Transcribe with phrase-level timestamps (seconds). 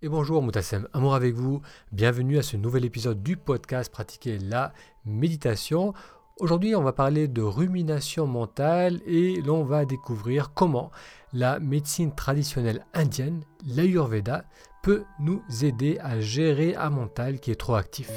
[0.00, 1.60] Et bonjour Moutassem, amour avec vous.
[1.90, 4.72] Bienvenue à ce nouvel épisode du podcast Pratiquer la
[5.04, 5.92] méditation.
[6.38, 10.92] Aujourd'hui, on va parler de rumination mentale et l'on va découvrir comment
[11.32, 14.44] la médecine traditionnelle indienne, l'Ayurveda,
[14.84, 18.08] peut nous aider à gérer un mental qui est trop actif.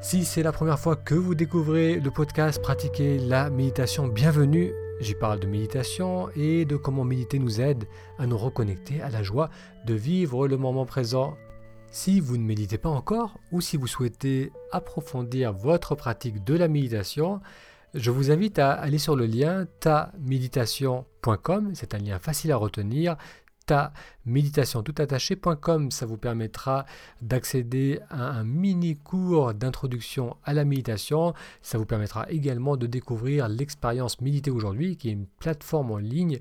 [0.00, 4.72] Si c'est la première fois que vous découvrez le podcast Pratiquer la méditation, bienvenue.
[4.98, 7.84] J'y parle de méditation et de comment méditer nous aide
[8.18, 9.50] à nous reconnecter à la joie
[9.84, 11.36] de vivre le moment présent.
[11.90, 16.68] Si vous ne méditez pas encore ou si vous souhaitez approfondir votre pratique de la
[16.68, 17.42] méditation,
[17.94, 23.16] je vous invite à aller sur le lien taméditation.com, c'est un lien facile à retenir,
[23.66, 23.92] ta.
[25.90, 26.86] Ça vous permettra
[27.20, 31.34] d'accéder à un mini cours d'introduction à la méditation.
[31.62, 36.38] Ça vous permettra également de découvrir l'expérience Méditer aujourd'hui, qui est une plateforme en ligne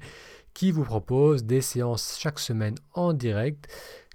[0.54, 3.68] qui vous propose des séances chaque semaine en direct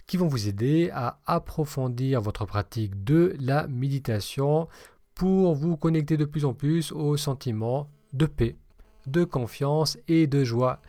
[0.07, 4.67] qui vont vous aider à approfondir votre pratique de la méditation
[5.15, 8.57] pour vous connecter de plus en plus au sentiment de paix,
[9.07, 10.81] de confiance et de joie.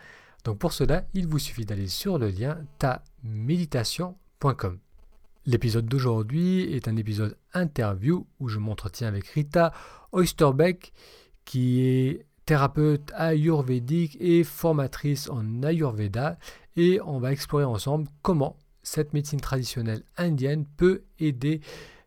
[0.43, 4.79] Donc pour cela, il vous suffit d'aller sur le lien taméditation.com.
[5.45, 9.73] L'épisode d'aujourd'hui est un épisode interview où je m'entretiens avec Rita
[10.11, 10.93] Oysterbeck
[11.45, 16.37] qui est thérapeute ayurvédique et formatrice en ayurveda
[16.75, 21.61] et on va explorer ensemble comment cette médecine traditionnelle indienne peut aider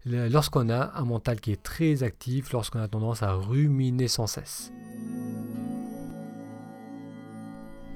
[0.05, 4.72] lorsqu'on a un mental qui est très actif, lorsqu'on a tendance à ruminer sans cesse.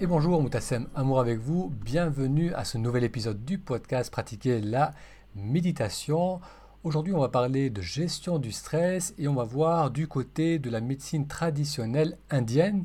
[0.00, 4.92] Et bonjour Moutassem, amour avec vous, bienvenue à ce nouvel épisode du podcast Pratiquer la
[5.34, 6.40] méditation.
[6.84, 10.70] Aujourd'hui on va parler de gestion du stress et on va voir du côté de
[10.70, 12.84] la médecine traditionnelle indienne.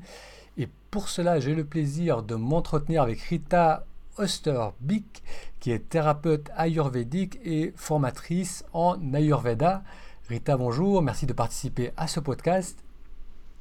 [0.58, 3.86] Et pour cela j'ai le plaisir de m'entretenir avec Rita
[4.18, 5.22] Osterbeek
[5.60, 9.84] qui est thérapeute ayurvédique et formatrice en Ayurveda.
[10.30, 12.84] Rita, bonjour, merci de participer à ce podcast.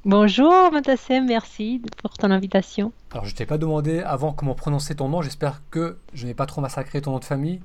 [0.05, 2.91] Bonjour Matassem, merci pour ton invitation.
[3.11, 6.33] Alors je ne t'ai pas demandé avant comment prononcer ton nom, j'espère que je n'ai
[6.33, 7.61] pas trop massacré ton nom de famille.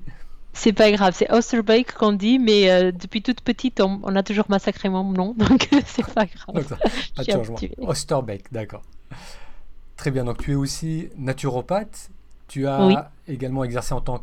[0.53, 4.45] C'est pas grave, c'est Osterbeek qu'on dit, mais euh, depuis toute petite, on, a toujours
[4.51, 6.79] massacré mon nom, donc c'est pas grave.
[7.79, 8.83] Osterbeek, d'accord.
[9.97, 12.09] Très bien, donc tu es aussi naturopathe,
[12.47, 14.23] tu as également exercé en tant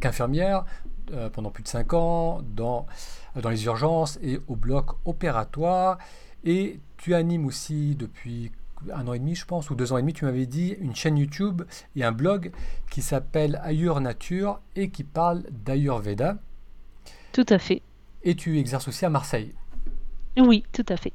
[0.00, 0.64] qu'infirmière
[1.12, 2.86] euh, pendant plus de 5 ans dans,
[3.34, 5.98] dans les urgences et au bloc opératoire.
[6.44, 8.52] Et tu animes aussi depuis
[8.92, 10.94] un an et demi, je pense, ou deux ans et demi, tu m'avais dit, une
[10.94, 11.62] chaîne YouTube
[11.94, 12.52] et un blog
[12.90, 16.38] qui s'appelle Ayur Nature et qui parle d'Ayurveda.
[17.32, 17.82] Tout à fait.
[18.24, 19.54] Et tu exerces aussi à Marseille.
[20.36, 21.12] Oui, tout à fait.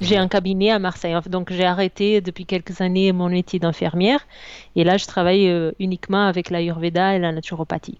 [0.00, 1.16] J'ai un cabinet à Marseille.
[1.28, 4.26] Donc j'ai arrêté depuis quelques années mon métier d'infirmière
[4.74, 7.98] et là je travaille euh, uniquement avec l'Ayurveda et la naturopathie.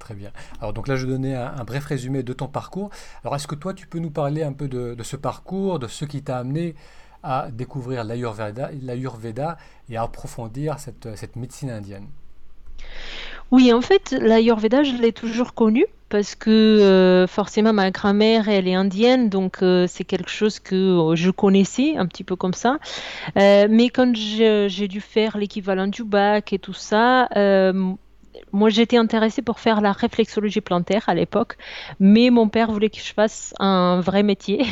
[0.00, 0.30] Très bien.
[0.60, 2.90] Alors donc là, je donnais un, un bref résumé de ton parcours.
[3.22, 6.04] Alors est-ce que toi, tu peux nous parler un peu de, ce parcours, de ce
[6.06, 6.74] qui t'a amené
[7.22, 9.58] à découvrir l'Ayurveda
[9.90, 12.06] et à approfondir cette, médecine indienne?
[13.50, 18.66] Oui, en fait, l'Ayurveda, je l'ai toujours connu parce que euh, forcément ma grand-mère, elle
[18.66, 22.54] est indienne, donc euh, c'est quelque chose que euh, je connaissais un petit peu comme
[22.54, 22.78] ça.
[23.36, 27.28] mais quand j'ai dû faire l'équivalent du bac et tout ça,
[28.52, 31.56] moi, j'étais intéressée pour faire la réflexologie plantaire à l'époque,
[31.98, 34.64] mais mon père voulait que je fasse un vrai métier.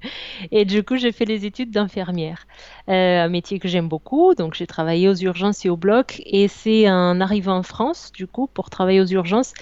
[0.50, 2.46] et du coup, j'ai fait les études d'infirmière.
[2.88, 4.34] Euh, un métier que j'aime beaucoup.
[4.34, 6.22] Donc, j'ai travaillé aux urgences et au bloc.
[6.24, 9.54] Et c'est en arrivant en France, du coup, pour travailler aux urgences,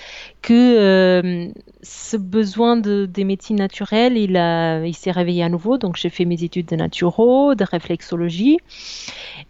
[0.42, 1.48] que euh,
[1.82, 5.78] ce besoin de, des médecines naturelles, il s'est réveillé à nouveau.
[5.78, 8.58] Donc, j'ai fait mes études de naturo, de réflexologie.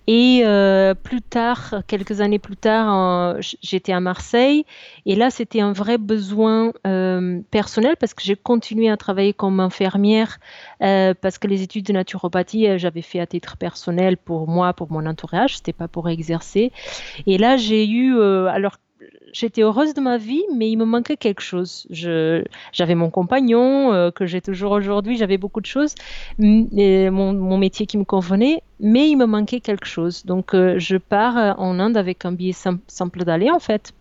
[0.07, 4.67] Et euh, plus tard, quelques années plus tard, j'étais à Marseille.
[5.07, 9.61] Et là, c'était un vrai besoin euh, personnel parce que j'ai continué à travailler comme
[9.61, 10.39] infirmière
[10.83, 14.91] euh, parce que les études de naturopathie, j'avais fait à titre personnel pour moi, pour
[14.91, 15.57] mon entourage.
[15.57, 16.73] C'était pas pour exercer.
[17.27, 18.77] Et là, j'ai eu, alors
[19.33, 21.87] j'étais heureuse de ma vie, mais il me manquait quelque chose.
[21.91, 25.95] j'avais mon compagnon, euh, que j'ai toujours aujourd'hui, j'avais beaucoup de choses,
[26.41, 30.25] et mon, métier qui me convenait, mais il me manquait quelque chose.
[30.25, 32.55] Donc, euh, je pars euh, en Inde avec un billet
[32.87, 33.93] simple d'aller, en fait.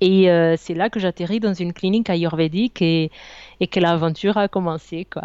[0.00, 3.10] Et c'est là que j'atterris dans une clinique ayurvédique et,
[3.60, 5.06] et que l'aventure a commencé.
[5.10, 5.24] Quoi.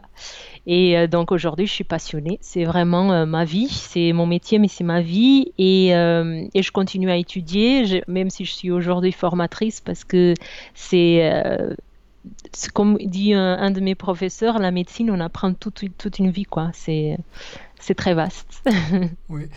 [0.66, 2.40] Et euh, donc aujourd'hui, je suis passionnée.
[2.42, 3.68] C'est vraiment euh, ma vie.
[3.70, 5.54] C'est mon métier, mais c'est ma vie.
[5.58, 10.34] Et, euh, je continue à étudier, même si je suis aujourd'hui formatrice, parce que
[10.74, 11.32] c'est
[12.74, 16.72] comme dit un, de mes professeurs, la médecine, on apprend toute, toute une vie, quoi.
[16.74, 17.18] C'est
[17.80, 18.64] c'est très vaste.
[19.30, 19.50] oui.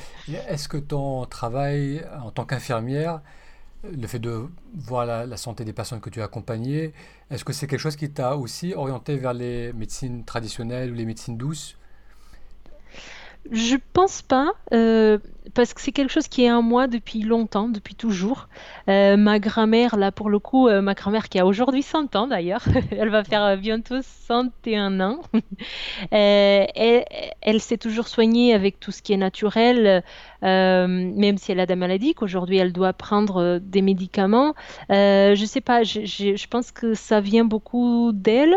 [0.48, 3.20] Est-ce que ton travail en tant qu'infirmière,
[3.84, 6.92] le fait de voir la, santé des personnes que tu as accompagnées,
[7.30, 11.04] est-ce que c'est quelque chose qui t'a aussi orienté vers les médecines traditionnelles ou les
[11.04, 11.76] médecines douces?
[13.50, 15.18] Je pense pas, euh,
[15.54, 18.48] parce que c'est quelque chose qui est en moi depuis longtemps, depuis toujours.
[18.88, 22.26] Euh, ma grand-mère, là pour le coup, euh, ma grand-mère qui a aujourd'hui 100 ans
[22.26, 25.20] d'ailleurs, elle va faire bientôt 101 ans,
[26.10, 30.02] elle, s'est toujours soignée avec tout ce qui est naturel,
[30.42, 34.54] même si elle a des maladies, qu'aujourd'hui elle doit prendre des médicaments.
[34.90, 38.56] je sais pas, je, je, pense que ça vient beaucoup d'elle.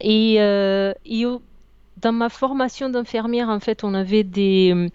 [0.00, 1.26] Et, et
[2.04, 4.90] dans ma formation d'infirmière, en fait, on avait des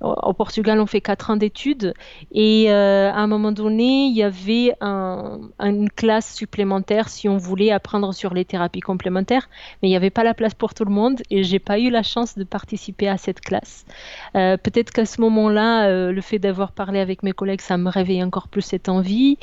[0.00, 1.94] au Portugal, on fait quatre ans d'études
[2.32, 7.70] et euh, à un moment donné, il y avait une classe supplémentaire si on voulait
[7.70, 9.48] apprendre sur les thérapies complémentaires,
[9.82, 11.90] mais il n'y avait pas la place pour tout le monde et j'ai pas eu
[11.90, 13.86] la chance de participer à cette classe.
[14.34, 17.88] Euh, peut-être qu'à ce moment-là, euh, le fait d'avoir parlé avec mes collègues, ça me
[17.88, 19.38] réveille encore plus cette envie.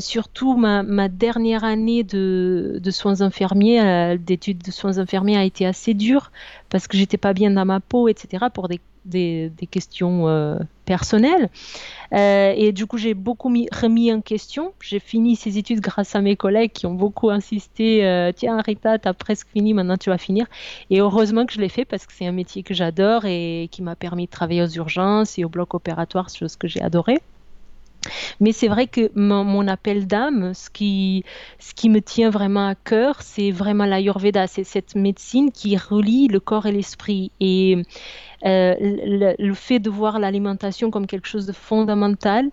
[0.00, 5.94] surtout, ma, dernière année de, de soins infirmiers, d'études de soins infirmiers, a été assez
[5.94, 6.30] dure
[6.70, 8.46] parce que j'étais pas bien dans ma peau, etc.
[8.52, 11.48] pour des des, questions euh, personnelles.
[12.12, 14.72] Euh, et du coup, j'ai beaucoup remis en question.
[14.80, 18.06] J'ai fini ces études grâce à mes collègues qui ont beaucoup insisté.
[18.06, 20.46] Euh, Tiens, Rita, tu as presque fini, maintenant tu vas finir.
[20.90, 23.82] Et heureusement que je l'ai fait parce que c'est un métier que j'adore et qui
[23.82, 27.20] m'a permis de travailler aux urgences et au bloc opératoire, chose que j'ai adoré.
[28.40, 31.24] Mais c'est vrai que mon, appel d'âme, ce qui,
[31.58, 34.46] ce qui me tient vraiment à cœur, c'est vraiment l'Ayurveda.
[34.46, 37.30] C'est cette médecine qui relie le corps et l'esprit.
[37.40, 37.82] Et
[38.44, 38.74] euh,
[39.38, 42.50] le, fait de voir l'alimentation comme quelque chose de fondamental,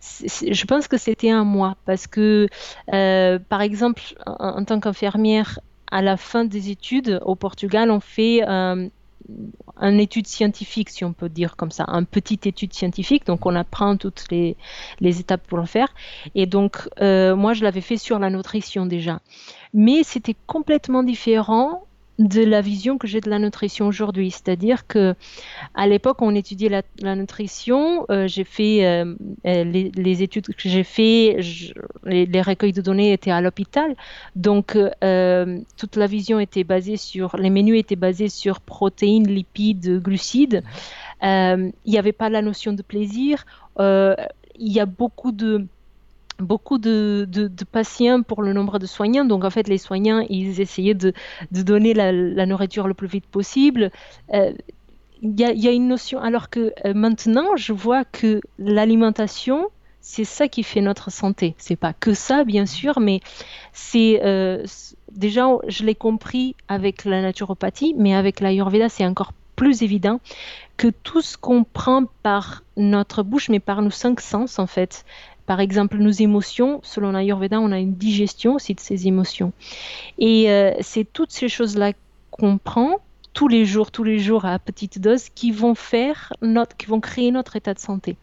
[0.00, 2.48] je pense que c'était un moi parce que,
[2.92, 5.60] euh, par exemple, en, tant qu'infirmière,
[5.90, 8.88] à la fin des études au Portugal, on fait euh,
[9.80, 13.26] une étude scientifique, si on peut dire comme ça, une petite étude scientifique.
[13.26, 14.56] Donc, on apprend toutes les,
[15.00, 15.88] les étapes pour le faire.
[16.34, 19.20] Et donc, moi, je l'avais fait sur la nutrition déjà.
[19.74, 21.86] Mais c'était complètement différent
[22.28, 24.30] de la vision que j'ai de la nutrition aujourd'hui.
[24.30, 25.14] C'est-à-dire que
[25.74, 28.06] à l'époque, on étudiait la, nutrition.
[28.10, 29.14] Euh, j'ai fait euh,
[29.46, 31.38] euh, les, études que j'ai fait,
[32.04, 33.94] les, recueils de données étaient à l'hôpital.
[34.36, 34.76] Donc,
[35.76, 40.62] toute la vision était basée sur, les menus étaient basés sur protéines, lipides, glucides.
[41.22, 43.44] Il n'y avait pas la notion de plaisir.
[43.78, 45.66] Il y a beaucoup de
[46.42, 47.26] beaucoup de,
[47.70, 49.24] patients pour le nombre de soignants.
[49.24, 51.12] Donc en fait, les soignants, ils essayaient de,
[51.50, 53.90] donner la, nourriture le plus vite possible.
[54.34, 54.52] Euh,
[55.22, 59.68] il y, a une notion, alors que euh, maintenant, je vois que l'alimentation,
[60.00, 61.54] c'est ça qui fait notre santé.
[61.58, 63.20] C'est pas que ça, bien sûr, mais
[63.72, 64.64] c'est euh,
[65.12, 70.18] déjà, je l'ai compris avec la naturopathie, mais avec l'ayurveda, c'est encore plus évident
[70.76, 75.04] que tout ce qu'on prend par notre bouche, mais par nos cinq sens en fait,
[75.46, 79.52] par exemple, nos émotions, selon l'Ayurveda, on a une digestion aussi de ces émotions.
[80.18, 81.92] Et euh, c'est toutes ces choses-là
[82.30, 83.00] qu'on prend
[83.34, 87.00] tous les jours, tous les jours à petite dose, qui vont faire notre, qui vont
[87.00, 88.16] créer notre état de santé.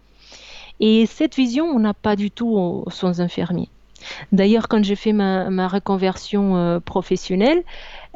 [0.80, 3.70] Et cette vision, on n'a pas du tout aux soins infirmiers.
[4.32, 7.64] D'ailleurs, quand j'ai fait ma, reconversion euh, professionnelle,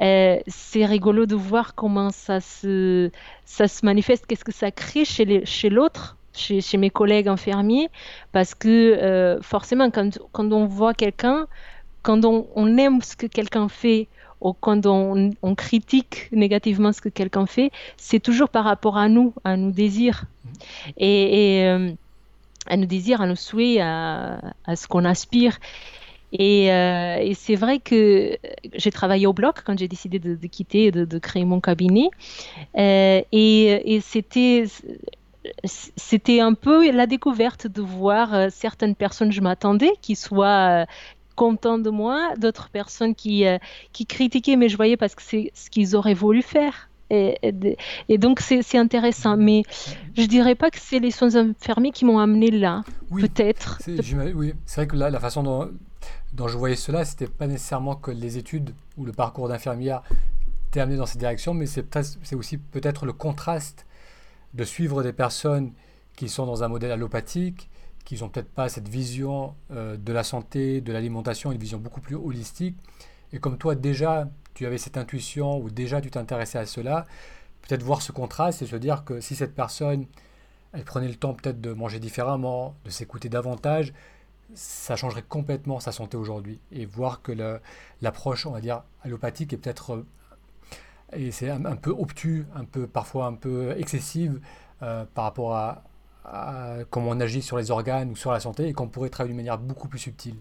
[0.02, 3.12] euh, c'est rigolo de voir comment ça se,
[3.44, 7.90] ça se manifeste, qu'est-ce que ça crée chez l'autre chez, mes collègues infirmiers,
[8.32, 11.48] parce que euh, forcément, quand, quand, on voit quelqu'un,
[12.02, 14.08] quand on, aime ce que quelqu'un fait,
[14.42, 19.34] ou quand on, critique négativement ce que quelqu'un fait, c'est toujours par rapport à nous,
[19.44, 20.26] à nos désirs.
[20.98, 21.92] Et, euh,
[22.68, 25.60] à nos désirs, à nos souhaits, à, ce qu'on aspire.
[26.40, 28.38] Euh, et, c'est vrai que
[28.74, 32.10] j'ai travaillé au bloc quand j'ai décidé de, quitter, de, de, créer mon cabinet.
[32.76, 33.26] et,
[33.96, 34.66] et c'était
[35.64, 40.86] c'était un peu la découverte de voir euh, certaines personnes, je m'attendais, qui soient euh,
[41.36, 43.58] contents de moi, d'autres personnes qui, euh,
[43.92, 46.90] qui critiquaient, mais je voyais parce que c'est ce qu'ils auraient voulu faire.
[47.10, 47.38] Et,
[48.10, 49.62] et, donc c'est intéressant, mais
[50.18, 53.78] je dirais pas que c'est les soins infirmiers qui m'ont amené là, peut-être.
[54.34, 55.70] Oui, c'est vrai que là, la façon dont,
[56.34, 60.02] dont je voyais cela, c'était pas nécessairement que les études ou le parcours d'infirmière
[60.72, 63.86] t'aient amené dans cette direction, mais c'est aussi peut-être le contraste
[64.54, 65.74] de suivre des personnes
[66.16, 67.70] qui sont dans un modèle allopathique,
[68.06, 72.02] qui n'ont peut-être pas cette vision euh, de la santé, de l'alimentation, une vision beaucoup
[72.02, 72.78] plus holistique.
[73.32, 77.06] Et comme toi déjà, tu avais cette intuition ou déjà tu t'intéressais à cela,
[77.62, 80.06] peut-être voir ce contraste et se dire que si cette personne,
[80.74, 83.94] elle prenait le temps peut-être de manger différemment, de s'écouter davantage,
[84.54, 86.60] ça changerait complètement sa santé aujourd'hui.
[86.72, 87.32] Et voir que
[88.02, 90.06] l'approche, on va dire, allopathique est peut-être euh,
[91.16, 94.40] et c'est un, peu obtus, un peu parfois un peu excessive
[94.82, 95.84] euh, par rapport à,
[96.90, 99.38] comment on agit sur les organes ou sur la santé et qu'on pourrait travailler d'une
[99.38, 100.36] manière beaucoup plus subtile.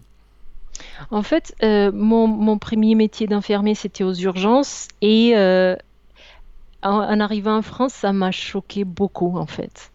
[1.11, 5.33] En fait, euh, mon, mon, premier métier d'infirmier, c'était aux urgences et
[6.83, 9.91] en, arrivant en France, ça m'a choqué beaucoup en fait.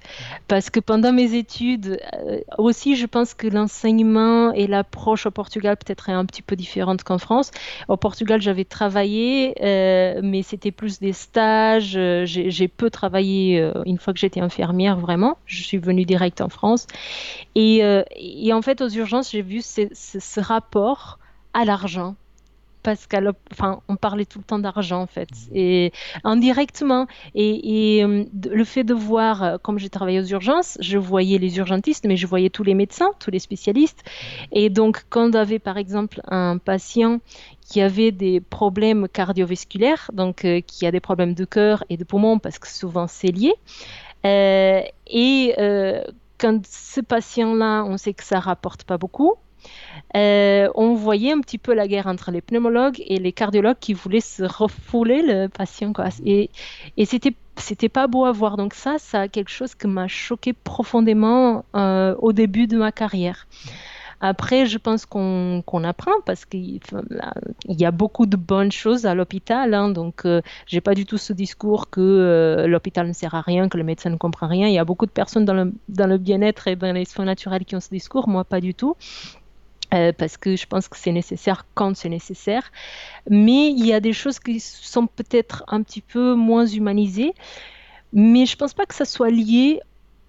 [0.46, 5.76] Parce que pendant mes études, euh, aussi je pense que l'enseignement et l'approche au Portugal
[5.76, 7.50] peut-être est un petit peu différente qu'en France.
[7.88, 11.96] Au Portugal, j'avais travaillé, euh, mais c'était plus des stages.
[11.96, 15.38] Euh, j'ai peu travaillé une fois que j'étais infirmière, vraiment.
[15.46, 16.86] Je suis venue direct en France.
[17.54, 17.82] Et,
[18.16, 21.18] et en fait, aux urgences, j'ai vu ce rapport
[21.54, 22.14] à l'argent
[22.88, 25.92] parce qu'on enfin, on parlait tout le temps d'argent en fait, et
[26.24, 27.06] indirectement.
[27.34, 31.58] Et, euh, le fait de voir, euh, comme j'ai travaillé aux urgences, je voyais les
[31.58, 34.02] urgentistes, mais je voyais tous les médecins, tous les spécialistes.
[34.52, 37.20] Et donc, quand on avait par exemple un patient
[37.60, 42.04] qui avait des problèmes cardiovasculaires, donc euh, qui a des problèmes de cœur et de
[42.04, 43.52] poumon, parce que souvent c'est lié,
[44.24, 45.54] et
[46.38, 49.34] quand ce patient-là, on sait que ça rapporte pas beaucoup,
[50.16, 53.94] euh, on voyait un petit peu la guerre entre les pneumologues et les cardiologues qui
[53.94, 55.92] voulaient se refouler le patient.
[56.24, 56.50] Et,
[57.04, 58.56] c'était c'était pas beau à voir.
[58.56, 63.46] Donc ça, ça quelque chose qui m'a choqué profondément euh, au début de ma carrière.
[64.20, 66.80] Après, je pense qu'on apprend parce qu'il
[67.68, 69.74] y a beaucoup de bonnes choses à l'hôpital.
[69.74, 73.68] Hein, donc, euh, j'ai pas du tout ce discours que l'hôpital ne sert à rien,
[73.68, 74.66] que le médecin ne comprend rien.
[74.66, 77.26] Il y a beaucoup de personnes dans le, dans le bien-être et dans les soins
[77.26, 78.28] naturels qui ont ce discours.
[78.28, 78.96] Moi, pas du tout.
[79.94, 82.70] Euh, parce que je pense que c'est nécessaire quand c'est nécessaire.
[83.30, 87.32] Mais il y a des choses qui sont peut-être un petit peu moins humanisées.
[88.12, 89.80] Mais je ne pense pas que ça soit lié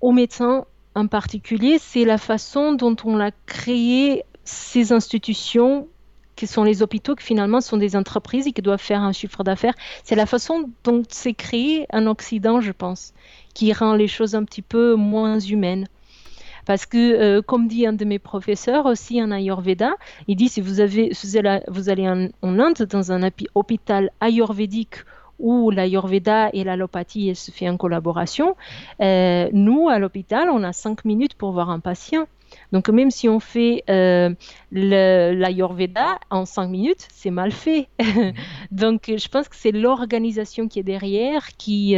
[0.02, 1.78] aux médecins en particulier.
[1.80, 5.88] C'est la façon dont on a créé ces institutions
[6.36, 9.44] qui sont les hôpitaux, qui finalement sont des entreprises et qui doivent faire un chiffre
[9.44, 9.74] d'affaires.
[10.06, 13.14] C'est la façon dont c'est créé un Occident, je pense,
[13.54, 15.88] qui rend les choses un petit peu moins humaines.
[16.66, 19.92] Parce que, euh, comme dit un de mes professeurs aussi en Ayurveda,
[20.28, 21.12] il dit si vous, avez,
[21.68, 24.96] vous allez en, Inde dans un hôpital ayurvédique
[25.40, 28.58] où l'Ayurveda et l'allopathie se fait en collaboration,
[29.02, 32.28] euh, nous, à l'hôpital, on a cinq minutes pour voir un patient.
[32.72, 34.34] Donc même si on fait euh,
[34.72, 37.88] l'Ayurveda en cinq minutes, c'est mal fait.
[38.72, 41.96] Donc je pense que c'est l'organisation qui est derrière qui,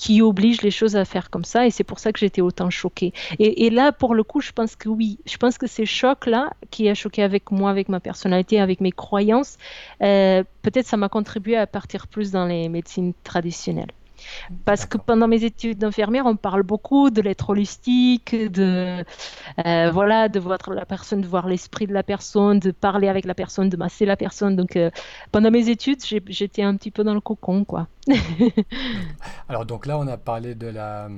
[0.00, 1.66] qui oblige les choses à faire comme ça.
[1.66, 3.12] Et c'est pour ça que j'étais autant choquée.
[3.38, 5.18] Et, là, pour le coup, je pense que oui.
[5.26, 8.92] Je pense que ces chocs-là, qui a choqué avec moi, avec ma personnalité, avec mes
[8.92, 9.58] croyances,
[10.02, 13.92] euh, peut-être ça m'a contribué à partir plus dans les médecines traditionnelles.
[14.64, 19.04] Parce que pendant mes études d'infirmière, on parle beaucoup de l'être holistique, de
[19.66, 23.34] euh, voilà, de voir la personne, voir l'esprit de la personne, de parler avec la
[23.34, 24.56] personne, de masser la personne.
[24.56, 24.90] Donc euh,
[25.32, 27.88] pendant mes études, j'étais un petit peu dans le cocon, quoi.
[29.48, 31.08] Alors donc là, on a parlé de la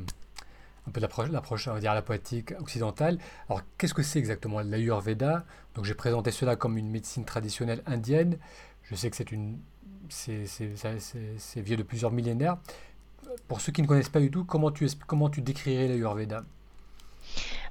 [0.87, 3.19] un peu l'approche, on va dire la poétique occidentale.
[3.49, 5.45] Alors qu'est-ce que c'est exactement l'Ayurveda?
[5.75, 8.39] Donc j'ai présenté cela comme une médecine traditionnelle indienne.
[8.83, 9.59] Je sais que c'est une
[10.09, 12.59] c'est vieux de plusieurs millénaires
[13.49, 15.89] pour ceux qui ne connaissent pas du tout, comment tu, comment tu décrirais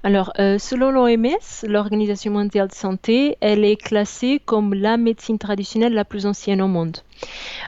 [0.03, 5.93] alors, euh, selon l'OMS, l'Organisation mondiale de santé, elle est classée comme la médecine traditionnelle
[5.93, 6.97] la plus ancienne au monde.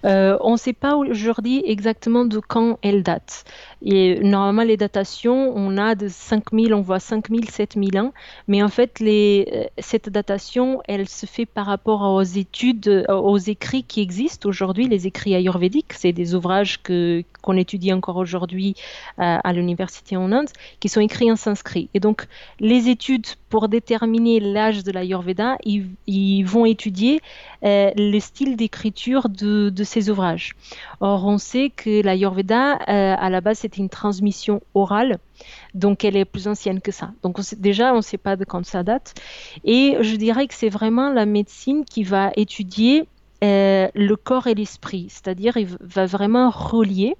[0.05, 3.45] Euh, on ne sait pas aujourd'hui exactement de quand elle date.
[3.81, 8.13] Et normalement, les datations, on a de 5000, on voit 5000, 7000 ans.
[8.47, 13.13] Mais en fait, les, euh, cette datation, elle se fait par rapport aux études, euh,
[13.13, 15.93] aux écrits qui existent aujourd'hui, les écrits ayurvédiques.
[15.93, 18.75] C'est des ouvrages que, qu'on étudie encore aujourd'hui
[19.17, 21.89] à, l'université en Inde, qui sont écrits en sanskrit.
[21.93, 22.25] Et donc,
[22.59, 27.21] les études pour déterminer l'âge de l'ayurveda, ils, vont étudier
[27.61, 30.55] le style d'écriture de, de, ces ouvrages.
[30.99, 35.19] Or, on sait que l'ayurveda, à la base, c'est une transmission orale,
[35.73, 37.11] donc elle est plus ancienne que ça.
[37.21, 39.13] Donc déjà, on ne sait pas de quand ça date.
[39.63, 43.07] Et je dirais que c'est vraiment la médecine qui va étudier
[43.43, 47.17] euh, le corps et l'esprit, c'est-à-dire il va vraiment relier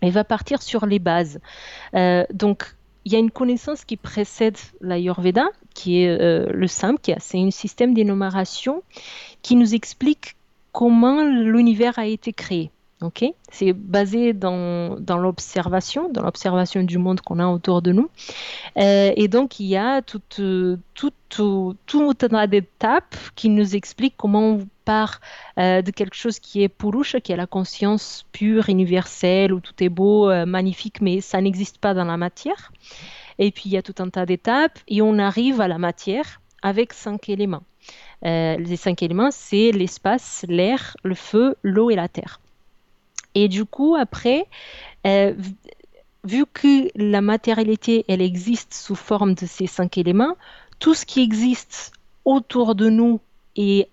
[0.00, 1.40] et va partir sur les bases.
[1.94, 7.00] Euh, donc il y a une connaissance qui précède l'Ayurveda, qui est euh, le simple,
[7.18, 8.84] c'est un système d'énumération
[9.42, 10.36] qui nous explique
[10.72, 12.70] comment l'univers a été créé.
[13.02, 18.10] Ok, c'est basé dans, l'observation, dans l'observation du monde qu'on a autour de nous.
[18.76, 23.74] Euh, et donc, il y a tout, tout, tout, tout un tas d'étapes qui nous
[23.74, 25.20] expliquent comment on part
[25.58, 29.82] euh, de quelque chose qui est purusha, qui est la conscience pure, universelle, où tout
[29.82, 32.70] est beau, euh, magnifique, mais ça n'existe pas dans la matière.
[33.38, 36.42] Et puis, il y a tout un tas d'étapes et on arrive à la matière
[36.60, 37.62] avec cinq éléments.
[38.24, 42.40] Euh, les cinq éléments, c'est l'espace, l'air, le feu, l'eau et la terre.
[43.34, 44.46] Et du coup, après,
[45.06, 45.34] euh,
[46.24, 50.36] vu que la matérialité, elle existe sous forme de ces cinq éléments,
[50.78, 51.92] tout ce qui existe
[52.24, 53.20] autour de nous
[53.56, 53.88] et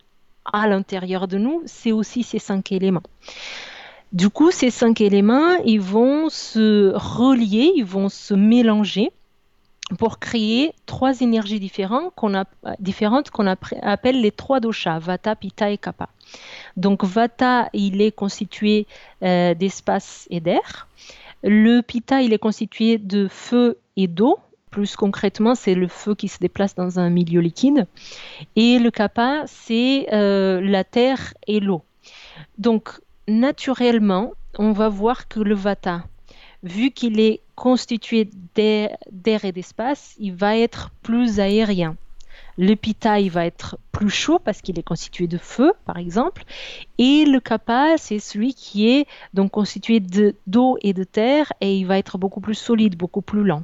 [0.45, 3.03] à l'intérieur de nous, c'est aussi ces cinq éléments.
[4.13, 9.11] Du coup, ces cinq éléments, ils vont se relier, ils vont se mélanger
[9.97, 16.09] pour créer trois énergies différentes qu'on, appelle les trois doshas, Vata, Pitta et Kapha.
[16.75, 18.85] Donc Vata, il est constitué
[19.23, 20.87] euh, d'espace et d'air.
[21.43, 24.39] Le Pitta, il est constitué de feu et d'eau.
[24.71, 27.87] Plus concrètement, c'est le feu qui se déplace dans un milieu liquide.
[28.57, 31.83] Et le Kapha, c'est euh, la terre et l'eau.
[32.57, 36.03] Donc naturellement, on va voir que le Vata,
[36.63, 41.95] vu qu'il est constitué d'air et d'espace, il va être plus aérien.
[42.59, 46.43] Le Pitta, il va être plus chaud parce qu'il est constitué de feu, par exemple.
[46.97, 51.85] Et le Kapha, c'est celui qui est donc constitué d'eau et de terre et il
[51.85, 53.63] va être beaucoup plus solide, beaucoup plus lent.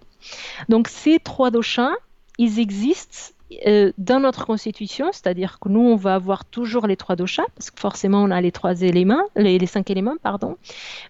[0.70, 1.94] Donc ces trois doshas,
[2.38, 3.34] ils existent
[3.68, 7.72] euh, dans notre constitution, c'est-à-dire que nous, on va avoir toujours les trois doshas, parce
[7.72, 10.58] que forcément, on a les trois éléments, les, cinq éléments, pardon,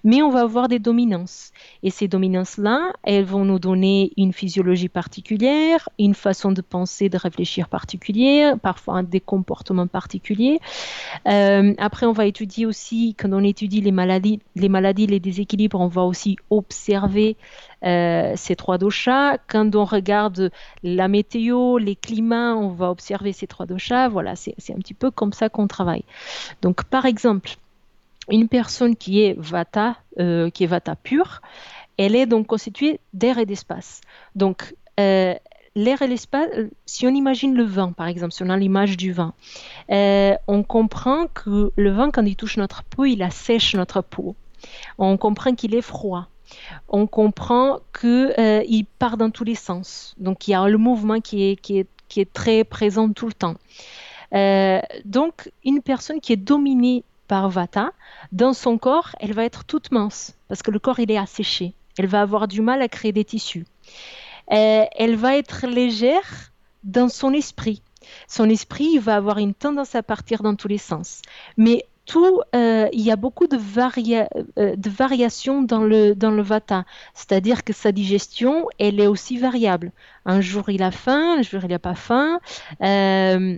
[0.03, 1.51] mais on va avoir des dominances.
[1.83, 7.17] Et ces dominances-là, elles vont nous donner une physiologie particulière, une façon de penser, de
[7.17, 10.59] réfléchir particulière, parfois des comportements particuliers.
[11.27, 15.79] Euh, après, on va étudier aussi, quand on étudie les maladies, les maladies, les déséquilibres,
[15.79, 17.37] on va aussi observer
[17.83, 19.37] euh, ces trois doshas.
[19.47, 20.51] Quand on regarde
[20.83, 24.07] la météo, les climats, on va observer ces trois doshas.
[24.07, 26.03] Voilà, c'est un petit peu comme ça qu'on travaille.
[26.61, 27.51] Donc, par exemple,
[28.29, 31.41] une personne qui est vata, euh, qui est vata pure,
[31.97, 34.01] elle est donc constituée d'air et d'espace.
[34.35, 35.33] Donc, euh,
[35.75, 36.47] l'air et l'espace,
[36.85, 39.33] si on imagine le vin, par exemple, si on a l'image du vin,
[39.89, 44.35] on comprend que le vin, quand il touche notre peau, il assèche notre peau.
[44.97, 46.27] On comprend qu'il est froid
[46.89, 50.13] on comprend qu'il euh, part dans tous les sens.
[50.17, 51.87] Donc il y a le mouvement qui est,
[52.33, 53.55] très présent tout le temps.
[54.33, 57.91] Euh, donc une personne qui est dominée par Vata,
[58.31, 61.73] dans son corps, elle va être toute mince parce que le corps il est asséché.
[61.97, 63.65] Elle va avoir du mal à créer des tissus.
[64.51, 66.51] Euh, elle va être légère
[66.83, 67.81] dans son esprit.
[68.27, 71.21] Son esprit va avoir une tendance à partir dans tous les sens.
[71.57, 76.85] Mais tout, euh, il y a beaucoup de, euh, variations dans le, dans le vata.
[77.13, 79.91] C'est-à-dire que sa digestion, elle est aussi variable.
[80.25, 82.39] Un jour, il a faim, un jour, il n'a pas faim.
[82.81, 83.57] Euh,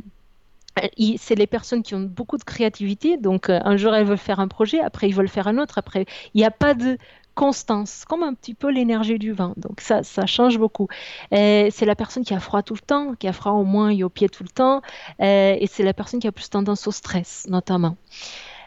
[1.18, 3.18] c'est les personnes qui ont beaucoup de créativité.
[3.18, 5.78] Donc, un jour, elles veulent faire un projet, après, ils veulent faire un autre.
[5.78, 6.98] Après, il n'y a pas de
[7.36, 9.54] constance, comme un petit peu l'énergie du vin.
[9.58, 10.88] Donc ça, ça change beaucoup.
[11.32, 14.04] C'est la personne qui a froid tout le temps, qui a froid au moins et
[14.04, 14.82] au pied tout le temps,
[15.20, 17.98] et c'est la personne qui a plus tendance au stress, notamment.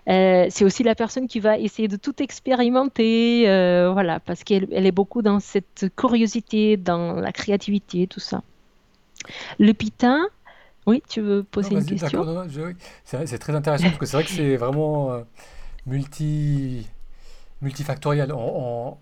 [0.09, 4.67] Euh, c'est aussi la personne qui va essayer de tout expérimenter, euh, voilà, parce qu'elle
[4.71, 8.43] est beaucoup dans cette curiosité, dans la créativité, tout ça.
[9.59, 10.27] Le pitin,
[10.87, 12.25] oui, tu veux poser une question?
[13.05, 15.21] C'est très intéressant parce que c'est vrai que c'est vraiment euh,
[15.87, 16.87] multi
[17.61, 18.33] multifactoriel.
[18.33, 18.97] On,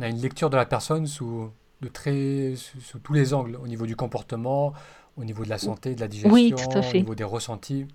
[0.00, 1.50] a une lecture de la personne sous,
[1.80, 4.72] de très, sous, tous les angles, au niveau du comportement,
[5.16, 7.86] au niveau de la santé, de la digestion, au niveau des ressentis.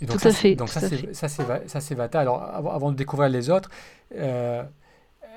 [0.00, 0.54] Et donc tout à fait.
[0.54, 2.20] Donc ça, c'est Vata.
[2.20, 3.70] Alors, avant, de découvrir les autres,
[4.16, 4.62] euh,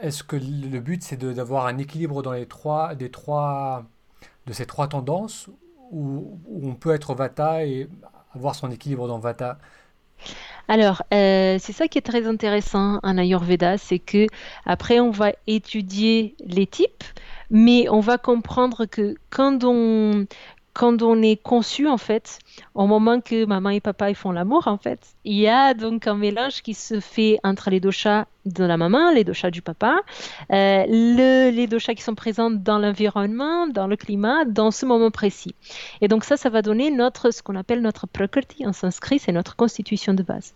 [0.01, 3.85] est-ce que le but, c'est d'avoir un équilibre dans les trois, des trois,
[4.45, 5.49] de ces trois tendances,
[5.91, 7.89] où, où on peut être Vata et
[8.33, 9.57] avoir son équilibre dans Vata?
[10.67, 14.27] Alors, euh, c'est ça qui est très intéressant en Ayurveda, c'est que
[14.65, 17.03] après on va étudier les types,
[17.49, 20.25] mais on va comprendre que quand on,
[20.73, 22.39] quand on est conçu, en fait,
[22.73, 26.07] au moment que maman et papa ils font l'amour, en fait, il y a donc
[26.07, 30.01] un mélange qui se fait entre les doshas de la maman, les doshas du papa,
[30.51, 35.53] euh, les doshas qui sont présents dans l'environnement, dans le climat, dans ce moment précis.
[36.01, 39.31] Et donc ça, ça va donner notre, ce qu'on appelle notre prakriti en sanskrit, c'est
[39.31, 40.53] notre constitution de base.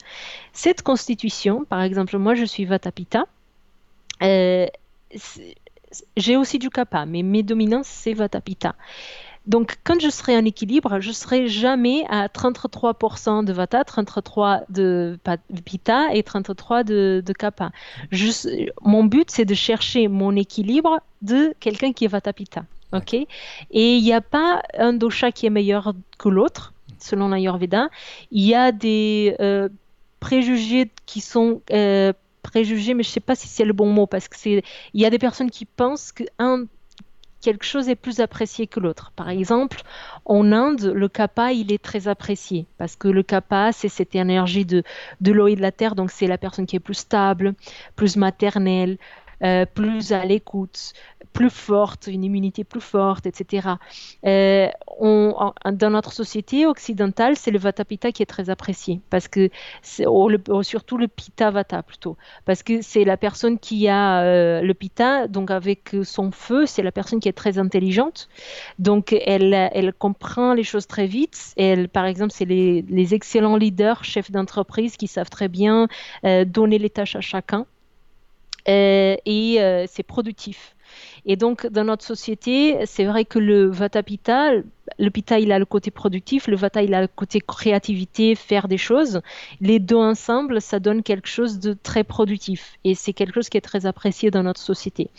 [0.51, 3.25] Cette constitution, par exemple, moi je suis Vatapita,
[4.23, 4.65] euh,
[6.17, 8.75] j'ai aussi du kapha, mais mes dominances c'est Vatapita.
[9.47, 15.17] Donc, quand je serai en équilibre, je serai jamais à 33% de Vata, 33% de
[15.63, 17.71] Pitta et 33% de, de Kapha.
[18.81, 22.65] mon but, c'est de chercher mon équilibre de quelqu'un qui est Vata Pitta.
[22.91, 23.13] ok?
[23.13, 23.27] Et
[23.71, 27.89] il n'y a pas un dosha qui est meilleur que l'autre, selon l'Ayurveda.
[28.31, 29.69] Il y a des euh,
[30.19, 32.11] préjugés qui sont euh,
[32.43, 35.01] préjugés, mais je ne sais pas si c'est le bon mot, parce que c'est, il
[35.01, 36.65] y a des personnes qui pensent qu'un
[37.47, 39.13] quelque chose est plus apprécié que l'autre.
[39.15, 39.81] Par exemple,
[40.25, 44.65] en Inde, le kappa, il est très apprécié parce que le kappa, c'est cette énergie
[44.65, 44.83] de,
[45.21, 47.53] de l'eau et de la terre, donc c'est la personne qui est plus stable,
[47.95, 48.97] plus maternelle,
[49.43, 50.93] euh, plus à l'écoute,
[51.31, 53.69] plus forte, une immunité plus forte, etc.
[54.25, 54.67] Euh,
[54.99, 59.49] dans notre société occidentale, c'est le Vata Pitta qui est très apprécié, parce que
[59.83, 65.27] surtout le Pitta Vata plutôt, parce que c'est la personne qui a euh, le Pitta,
[65.27, 68.29] donc avec son feu, c'est la personne qui est très intelligente,
[68.79, 71.53] donc elle, comprend les choses très vite.
[71.57, 75.87] Elle, par exemple, c'est les, excellents leaders, chefs d'entreprise qui savent très bien
[76.23, 77.67] donner les tâches à chacun.
[78.69, 80.75] Euh, et euh, c'est productif.
[81.25, 84.51] Et donc, dans notre société, c'est vrai que le Vata Pitta,
[84.97, 88.67] le Pitta, il a le côté productif, le Vata, il a le côté créativité, faire
[88.67, 89.21] des choses.
[89.59, 92.77] Les deux ensemble, ça donne quelque chose de très productif.
[92.85, 95.09] Et c'est quelque chose qui est très apprécié dans notre société.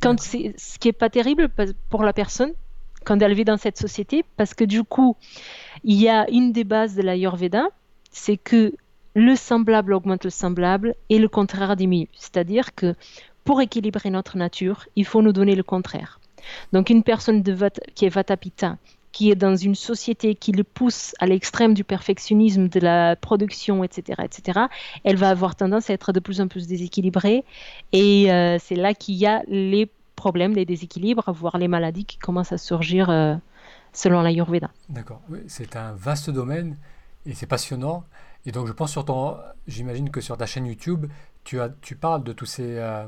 [0.00, 1.50] quand ce qui n'est pas terrible
[1.90, 2.52] pour la personne,
[3.04, 5.16] quand elle vit dans cette société, parce que du coup,
[5.84, 7.66] il y a une des bases de l'Ayurveda,
[8.10, 8.72] c'est que
[9.14, 12.08] le semblable augmente le semblable et le contraire diminue.
[12.12, 12.94] C'est-à-dire que
[13.44, 16.20] pour équilibrer notre nature, il faut nous donner le contraire.
[16.72, 17.56] Donc une personne de
[17.94, 18.76] qui est Vatapita,
[19.12, 23.82] qui est dans une société qui le pousse à l'extrême du perfectionnisme, de la production,
[23.82, 24.60] etc., etc.,
[25.04, 27.44] elle va avoir tendance à être de plus en plus déséquilibrée.
[27.92, 32.18] Et euh, c'est là qu'il y a les problèmes, les déséquilibres, voire les maladies qui
[32.18, 33.34] commencent à surgir euh,
[33.92, 34.70] selon l'Ayurveda.
[34.88, 36.76] D'accord, c'est un vaste domaine
[37.26, 38.04] et c'est passionnant.
[38.46, 41.06] Et donc je pense sur ton, j'imagine que sur ta chaîne YouTube,
[41.44, 43.06] tu, as, tu parles de tous ces, euh,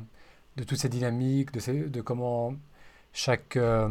[0.56, 2.54] de toutes ces dynamiques, de, comment
[3.12, 3.88] chaque, euh,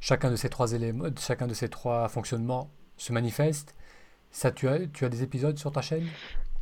[0.00, 3.74] chacun de ces trois éléments, chacun de ces trois fonctionnements se manifeste.
[4.30, 6.06] Ça, tu as, tu as des épisodes sur ta chaîne?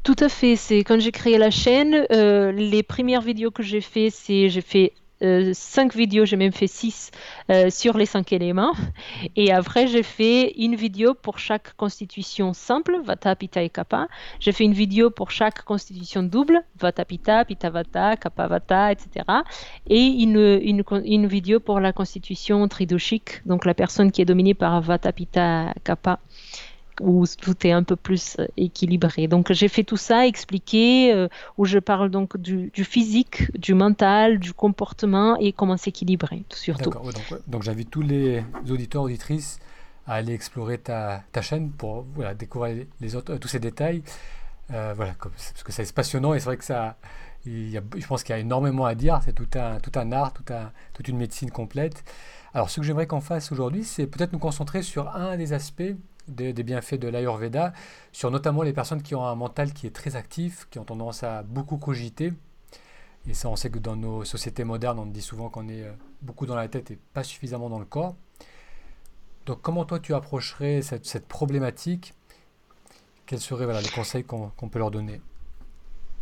[0.02, 0.56] Tout à fait.
[0.56, 4.60] C'est quand j'ai créé la chaîne, euh, les premières vidéos que j'ai fait, c'est j'ai
[4.60, 4.92] fait
[5.52, 7.10] cinq vidéos, j'ai même fait six
[7.50, 8.74] euh, sur les cinq éléments.
[9.36, 14.08] Et après, j'ai fait une vidéo pour chaque constitution simple, Vata, Pitta et Kappa.
[14.40, 19.24] J'ai fait une vidéo pour chaque constitution double, Vata, Pitta, Pitta, Vata, Kappa, Vata, etc.
[19.86, 24.54] Et une, une, une vidéo pour la constitution tridoshique, donc la personne qui est dominée
[24.54, 26.18] par Vata, Pitta, Kappa
[27.00, 29.28] où tout est un peu plus euh, équilibré.
[29.28, 31.28] Donc j'ai fait tout ça, expliqué, euh,
[31.58, 36.90] où je parle donc du, physique, du mental, du comportement et comment s'équilibrer, surtout.
[37.46, 39.58] donc, j'invite tous les auditeurs, auditrices
[40.06, 42.04] à aller explorer ta, chaîne pour
[42.38, 44.02] découvrir les autres, tous ces détails.
[44.72, 46.96] Euh, voilà, parce que c'est passionnant et c'est vrai que ça,
[47.44, 49.20] il y a, je pense qu'il y a énormément à dire.
[49.24, 52.04] C'est tout un, tout un art, toute une médecine complète.
[52.54, 55.94] Alors, ce que j'aimerais qu'on fasse aujourd'hui, c'est peut-être nous concentrer sur un des aspects
[56.28, 57.72] des, bienfaits de l'Ayurveda,
[58.12, 61.22] sur notamment les personnes qui ont un mental qui est très actif, qui ont tendance
[61.22, 62.32] à beaucoup cogiter.
[63.28, 65.92] Et ça, on sait que dans nos sociétés modernes, on dit souvent qu'on est euh,
[66.22, 68.16] beaucoup dans la tête et pas suffisamment dans le corps.
[69.46, 72.14] Donc, comment toi tu approcherais cette, problématique?
[73.26, 75.20] Quels seraient voilà, les conseils qu'on peut leur donner?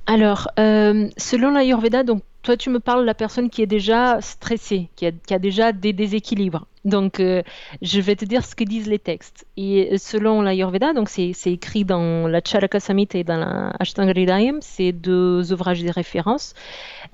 [0.06, 4.20] Alors, euh, selon l'Ayurveda, donc toi tu me parles de la personne qui est déjà
[4.20, 6.66] stressée, qui a, déjà des déséquilibres.
[6.84, 7.42] Donc, euh,
[7.82, 9.46] je vais te dire ce que disent les textes.
[9.56, 14.58] Et selon l'Ayurveda, donc c'est écrit dans la Charaka Samhita et dans la Ashtanga Hridayam,
[14.62, 16.54] c'est deux ouvrages de référence,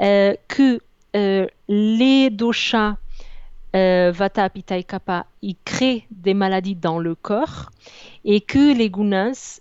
[0.00, 0.80] euh, que
[1.68, 2.96] les doshas
[3.72, 7.70] Vata, Pitta et Kapha, ils créent des maladies dans le corps
[8.24, 9.60] et que les gunas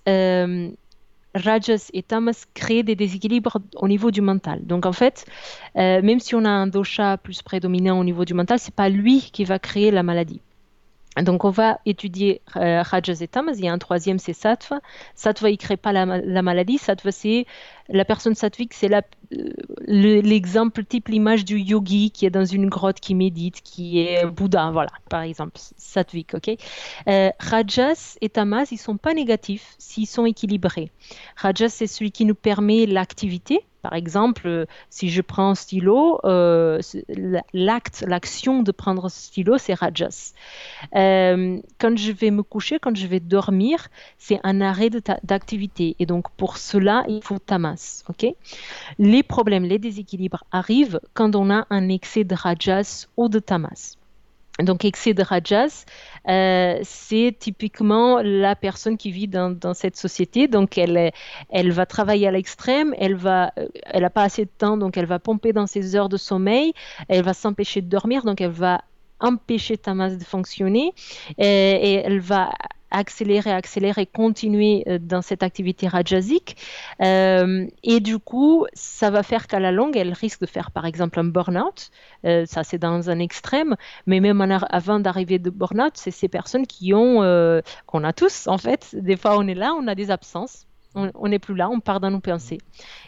[1.36, 4.66] Rajas et Tamas créent des déséquilibres au niveau du mental.
[4.66, 5.26] Donc en fait,
[5.76, 8.90] euh, même si on a un dosha plus prédominant au niveau du mental, c'est pas
[8.90, 10.42] lui qui va créer la maladie.
[11.24, 13.54] Donc on va étudier euh, Rajas et Tamas.
[13.58, 14.82] Il y a un troisième, c'est Sattva.
[15.16, 16.78] Sattva, il crée pas la, maladie.
[16.78, 17.46] Sattva, c'est
[17.88, 19.02] la personne sattvique, c'est euh,
[19.88, 24.72] l'exemple type, l'image du yogi qui est dans une grotte, qui médite, qui est Bouddha,
[24.72, 26.58] voilà, par exemple, sattvique, ok?
[27.08, 30.92] Euh, Rajas et Tamas, ils sont pas négatifs s'ils sont équilibrés.
[31.38, 36.82] Rajas, c'est celui qui nous permet l'activité, par exemple, si je prends un stylo, euh,
[37.54, 40.34] l'acte, l'action de prendre un stylo, c'est rajas.
[40.96, 44.90] Euh, quand je vais me coucher, quand je vais dormir, c'est un arrêt
[45.22, 45.96] d'activité.
[46.00, 48.04] Et donc, pour cela, il faut tamas.
[48.10, 48.26] ok?
[48.98, 53.98] Les problèmes, les déséquilibres arrivent quand on a un excès de rajas ou de tamas.
[54.60, 55.86] Donc, excès de rajas,
[56.30, 60.48] euh, c'est typiquement la personne qui vit dans, cette société.
[60.48, 61.12] Donc, elle,
[61.50, 63.48] elle va travailler à l'extrême, elle euh,
[63.84, 66.74] elle n'a pas assez de temps, donc elle va pomper dans ses heures de sommeil,
[67.10, 68.82] elle va s'empêcher de dormir, donc elle va
[69.20, 70.94] empêcher ta masse de fonctionner.
[71.38, 72.52] Et, elle va
[72.92, 76.58] accélérer, accélérer, continuer euh, dans cette activité rajasique.
[77.02, 80.86] Euh, et du coup, ça va faire qu'à la longue, elle risque de faire par
[80.86, 81.90] exemple un burn-out.
[82.26, 83.76] Euh, ça, c'est dans un extrême.
[84.08, 87.16] Mais même avant d'arriver de burn-out, c'est ces personnes qui ont,
[87.86, 88.96] qu'on a tous en fait.
[88.96, 92.00] Des fois, on est là, on a des absences on n'est plus là, on part
[92.00, 92.60] dans nos pensées.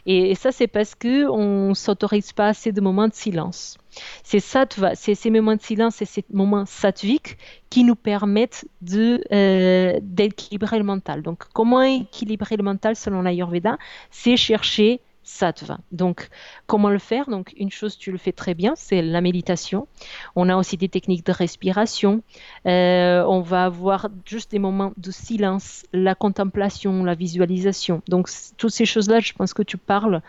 [0.06, 3.78] Et, ça, c'est parce que on s'autorise pas assez de moments de silence.
[4.24, 7.38] C'est sattva, c'est ces moments de silence et ces moments sattviques
[7.70, 11.24] qui nous permettent de euh, d'équilibrer le mental.
[11.24, 13.78] Donc, comment équilibrer le mental selon l'Ayurveda?
[14.12, 15.78] C'est chercher sattva.
[15.92, 16.30] Donc,
[16.68, 17.30] comment le faire?
[17.30, 19.88] Donc, une chose, tu le fais très bien, c'est la méditation.
[20.36, 22.24] On a aussi des techniques de respiration.
[22.66, 28.02] Euh, on va avoir juste des moments de silence, la contemplation, la visualisation.
[28.08, 30.22] Donc, toutes ces choses-là, je pense que tu parles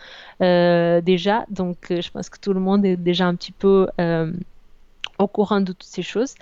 [0.43, 1.45] euh, déjà.
[1.49, 3.87] Donc, euh, je pense que tout le monde est déjà un petit peu
[5.19, 6.35] au courant de toutes ces choses.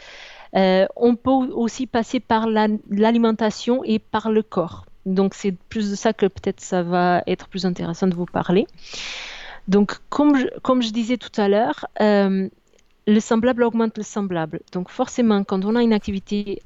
[0.54, 4.86] on peut aussi passer par l'alimentation et par le corps.
[5.06, 8.66] Donc c'est plus de ça que peut-être ça va être plus intéressant de vous parler.
[9.68, 12.48] Donc comme je, comme je disais tout à l'heure, euh,
[13.06, 14.60] le semblable augmente le semblable.
[14.72, 16.60] Donc forcément, quand on a une activité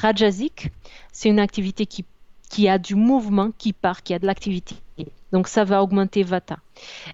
[0.00, 0.70] rajasique,
[1.12, 2.04] c'est une activité qui,
[2.48, 4.76] qui a du mouvement, qui part, qui a de l'activité.
[5.32, 6.58] Donc ça va augmenter Vata.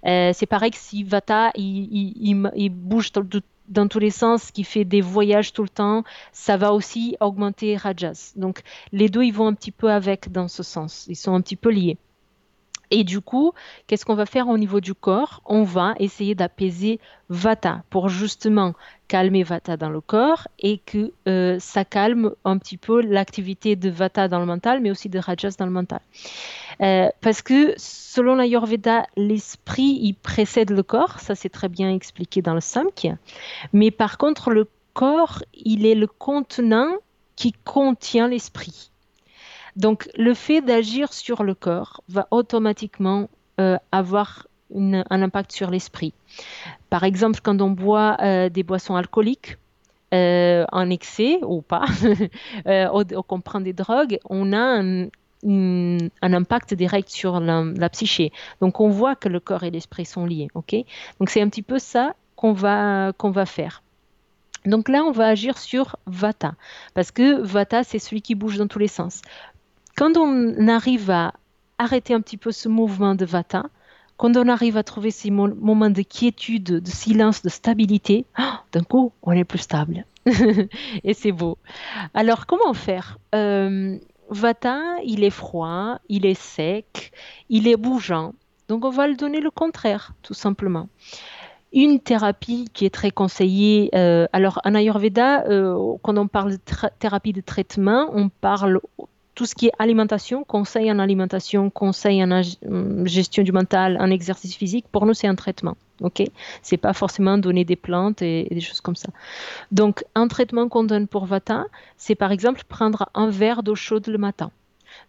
[0.05, 1.89] Euh, c'est pareil que si Vata, il,
[2.21, 6.05] il, il bouge tout, dans tous les sens, qui fait des voyages tout le temps,
[6.33, 8.33] ça va aussi augmenter Rajas.
[8.37, 11.07] Donc les deux, ils vont un petit peu avec dans ce sens.
[11.09, 11.99] Ils sont un petit peu liés.
[12.91, 13.53] Et du coup,
[13.87, 15.43] qu'est-ce qu'on va faire au niveau du corps?
[15.45, 18.75] On va essayer d'apaiser Vata pour justement
[19.09, 23.91] calmer Vata dans le corps et que euh, ça calme un petit peu l'activité de
[23.91, 26.01] Vata dans le mental, mais aussi de Rajas dans le mental.
[26.81, 32.41] Euh, parce que selon l'Ayurveda, l'esprit, il précède le corps, ça c'est très bien expliqué
[32.41, 33.19] dans le Samkhya.
[33.73, 36.93] Mais par contre, le corps, il est le contenant
[37.37, 38.91] qui contient l'esprit.
[39.79, 46.13] Donc le fait d'agir sur le corps va automatiquement euh, avoir un impact sur l'esprit.
[46.91, 49.57] Par exemple, quand on boit euh, des boissons alcooliques,
[50.13, 51.85] euh, en excès ou pas,
[52.93, 55.09] ou, qu'on prend des drogues, on a un,
[56.23, 58.33] impact direct sur la, psyché.
[58.61, 60.49] Donc on voit que le corps et l'esprit sont liés.
[60.55, 63.83] Donc c'est un petit peu ça qu'on va, qu'on va faire.
[64.67, 66.55] Donc là, on va agir sur Vata,
[66.95, 69.23] parce que Vata, c'est celui qui bouge dans tous les sens.
[69.99, 71.33] Quand on arrive à
[71.77, 73.65] arrêter un petit peu ce mouvement de Vata,
[74.17, 78.85] quand on arrive à trouver ces moments de quiétude, de silence, de stabilité, ah, d'un
[78.85, 80.05] coup, on est plus stable.
[81.03, 81.59] et c'est beau.
[82.15, 83.19] Alors, comment faire?
[83.35, 83.99] Euh,
[84.31, 87.11] Vata, il est froid, il est sec,
[87.49, 88.35] il est bougeant.
[88.69, 90.89] Donc, on va le donner le contraire, tout simplement.
[91.73, 96.61] Une thérapie qui est très conseillée, euh, alors en Ayurveda, euh, quand on parle de
[97.01, 98.81] thérapie de traitement, on parle
[99.39, 104.11] tout ce qui est alimentation, conseil en alimentation, conseil en hum, gestion du mental, en
[104.11, 105.77] exercice physique, pour nous, c'est un traitement.
[106.01, 106.25] Ok,
[106.61, 109.11] c'est pas forcément donner des plantes et, des choses comme ça.
[109.71, 114.09] Donc, un traitement qu'on donne pour Vata, c'est par exemple prendre un verre d'eau chaude
[114.09, 114.51] le matin.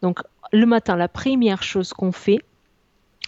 [0.03, 0.19] Donc,
[0.51, 2.39] le matin, la première chose qu'on fait,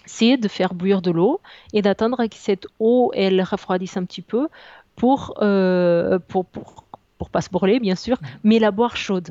[0.06, 1.40] c'est de faire bouillir de l'eau
[1.72, 4.46] et d'attendre que cette eau elle refroidisse un petit peu
[4.94, 6.81] pour, euh, pour, pour
[7.22, 8.28] pour pas se brûler bien sûr, mhm.
[8.42, 9.30] mais la boire chaude.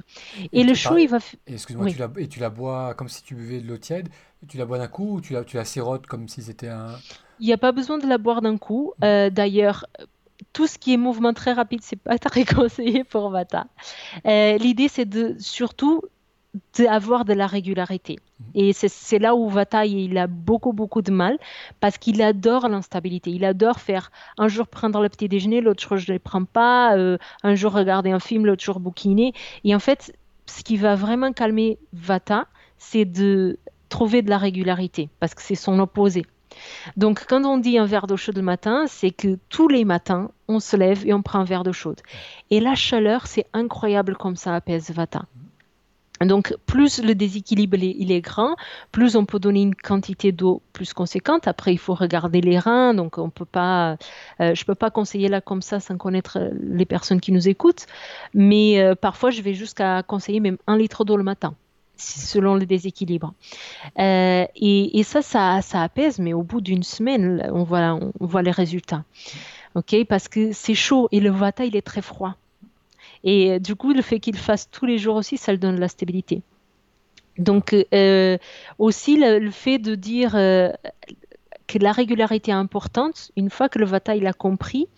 [0.54, 1.18] Et, le chaud, il va.
[1.46, 4.08] Excuse-moi, tu la, et tu la bois comme si tu buvais de l'eau tiède.
[4.48, 6.96] Tu la bois d'un coup ou tu la, tu la sirotes comme si c'était un.
[7.42, 8.94] Il n'y a pas besoin de la boire d'un coup.
[9.00, 9.06] Mhm.
[9.06, 9.88] Euh, d'ailleurs,
[10.54, 13.68] tout ce qui est mouvement très rapide, c'est pas très conseillé pour Vata.
[14.26, 16.02] Euh, l'idée, c'est de surtout
[16.78, 18.18] d'avoir de la régularité.
[18.40, 18.46] Mhm.
[18.56, 21.38] Et c'est là où Vata, il a beaucoup, beaucoup de mal
[21.80, 23.32] parce qu'il adore l'instabilité.
[23.32, 26.46] Il adore faire un jour prendre le petit déjeuner, l'autre jour je ne le prends
[26.46, 29.34] pas, euh, un jour regarder un film, l'autre jour bouquiner.
[29.64, 33.58] Et en fait, ce qui va vraiment calmer Vata, c'est de
[33.90, 36.26] trouver de la régularité parce que c'est son opposé.
[36.98, 40.32] Donc, quand on dit un verre d'eau chaude le matin, c'est que tous les matins,
[40.48, 42.02] on se lève et on prend un verre d'eau chaude.
[42.50, 45.24] Et la chaleur, c'est incroyable comme ça apaise Vata.
[46.26, 48.56] Donc, plus le déséquilibre il est grand,
[48.92, 51.48] plus on peut donner une quantité d'eau plus conséquente.
[51.48, 53.98] Après, il faut regarder les reins, donc on peut pas,
[54.40, 57.86] euh, je peux pas conseiller là comme ça sans connaître les personnes qui nous écoutent.
[58.34, 61.56] Mais euh, parfois, je vais jusqu'à conseiller même un litre d'eau le matin
[62.04, 63.36] selon le déséquilibre.
[64.00, 68.42] Euh, et, ça, ça, ça, apaise, mais au bout d'une semaine, on voit, on voit
[68.42, 69.04] les résultats.
[69.76, 72.36] Ok, parce que c'est chaud et le vata, il est très froid.
[73.24, 75.76] Et euh, du coup, le fait qu'il fasse tous les jours aussi, ça lui donne
[75.76, 76.42] de la stabilité.
[77.38, 78.38] Donc euh,
[78.78, 80.70] aussi le, fait de dire euh,
[81.66, 83.32] que la régularité est importante.
[83.38, 84.90] Une fois que le Vata il a compris,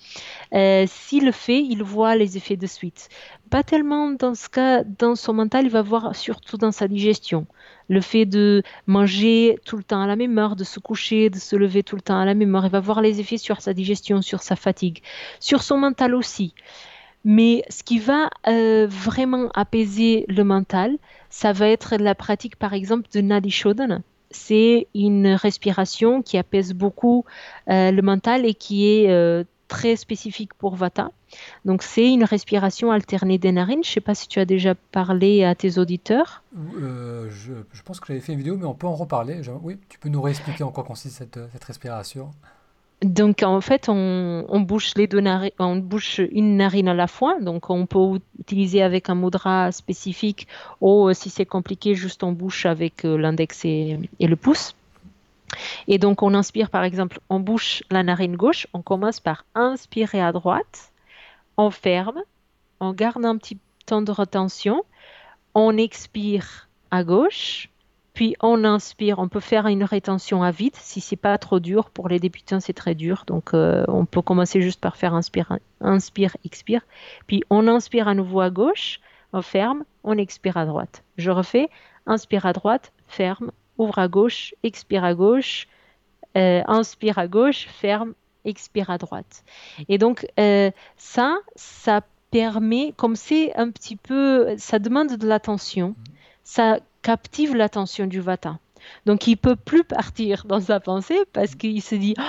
[0.52, 3.10] s'il le fait, il voit les effets de suite.
[3.52, 7.46] Pas tellement dans ce cas, dans son mental, il va voir surtout dans sa digestion.
[7.88, 11.38] Le fait de manger tout le temps à la même heure, de se coucher, de
[11.38, 13.62] se lever tout le temps à la même heure, il va voir les effets sur
[13.62, 15.04] sa digestion, sur sa fatigue,
[15.40, 16.56] sur son mental aussi.
[17.24, 20.98] Mais ce qui va euh, vraiment apaiser le mental,
[21.30, 24.02] ça va être la pratique, par exemple, de Nadi Shodhana.
[24.32, 27.24] C'est une respiration qui apaise beaucoup
[27.70, 31.12] euh, le mental et qui est euh, très spécifique pour Vata.
[31.66, 33.84] Donc, c'est une respiration alternée des narines.
[33.84, 36.44] Je ne sais pas si tu as déjà parlé à tes auditeurs.
[36.54, 39.42] je, pense que j'avais fait une vidéo, mais on peut en reparler.
[39.62, 42.32] oui, tu peux nous réexpliquer en quoi consiste cette respiration?
[43.04, 45.24] Donc en fait, on, bouche les deux
[45.60, 47.40] on bouche une narine à la fois.
[47.42, 50.48] Donc on peut utiliser avec un mudra spécifique
[50.82, 54.76] ou euh, si c'est compliqué, juste on bouche avec euh, l'index et, le pouce.
[55.88, 58.68] Et donc on inspire par exemple, on bouche la narine gauche.
[58.74, 60.92] On commence par inspirer à droite,
[61.58, 62.22] on ferme,
[62.80, 64.84] on garde un petit temps de retention,
[65.56, 67.70] on expire à gauche,
[68.14, 71.90] puis on inspire, on peut faire une rétention à vide si c'est pas trop dur.
[71.90, 73.24] Pour les débutants, c'est très dur.
[73.26, 76.82] Donc euh, on peut commencer juste par faire inspire, inspire, expire.
[77.26, 79.00] Puis on inspire à nouveau à gauche,
[79.34, 81.04] on ferme, on expire à droite.
[81.18, 81.70] Je refais,
[82.06, 85.68] inspire à droite, ferme, ouvre à gauche, expire à gauche,
[86.38, 88.14] euh, inspire à gauche, ferme,
[88.46, 89.44] expire à droite.
[89.90, 95.96] Et donc euh, ça, ça permet, comme c'est un petit peu, ça demande de l'attention,
[96.44, 98.58] ça captive l'attention du Vata.
[99.06, 102.24] Donc il peut plus partir dans sa pensée parce qu'il se dit oh,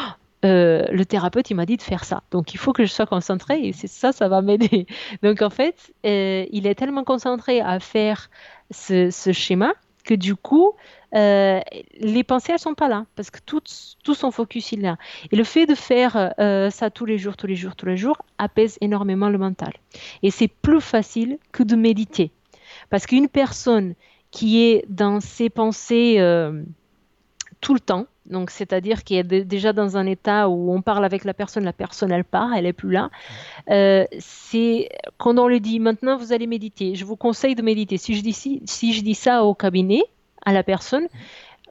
[0.45, 3.07] euh, le thérapeute il m'a dit de faire ça, donc il faut que je sois
[3.07, 4.87] concentré et ça, ça va m'aider.
[5.23, 8.29] Donc en fait, euh, il est tellement concentré à faire
[8.71, 9.73] ce, schéma
[10.05, 10.75] que du coup,
[11.15, 11.61] euh,
[11.99, 13.63] les pensées elles sont pas là parce que tout,
[14.03, 14.99] tout son focus il est là.
[15.33, 16.35] Et le fait de faire
[16.71, 19.73] ça tous les jours, tous les jours, tous les jours apaise énormément le mental.
[20.23, 22.33] Et c'est plus facile que de méditer
[22.91, 23.95] parce qu'une personne
[24.35, 26.65] qui est dans ses pensées euh,
[27.61, 28.07] tout le temps.
[28.27, 31.73] Donc, c'est-à-dire qu'il est déjà dans un état où on parle avec la personne, la
[31.73, 33.11] personne elle part, elle est plus là.
[33.71, 36.97] Euh, c'est quand on lui dit maintenant vous allez méditer.
[36.97, 37.97] Je vous conseille de méditer.
[37.97, 40.03] Si je dis si, si je dis ça au cabinet
[40.45, 41.07] à la personne,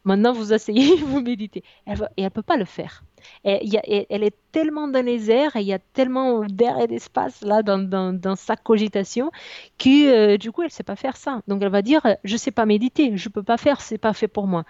[0.03, 1.63] maintenant vous asseyez, vous méditez.
[1.85, 3.03] Elle et elle peut pas le faire
[3.43, 7.61] elle est tellement dans les airs et il y a tellement d'air et d'espace là
[7.63, 9.31] dans, sa cogitation
[9.77, 11.41] que euh, du coup elle ne sait pas faire ça.
[11.47, 13.97] Donc elle va dire je ne sais pas méditer, je ne peux pas faire, c'est
[13.97, 14.63] pas fait pour moi.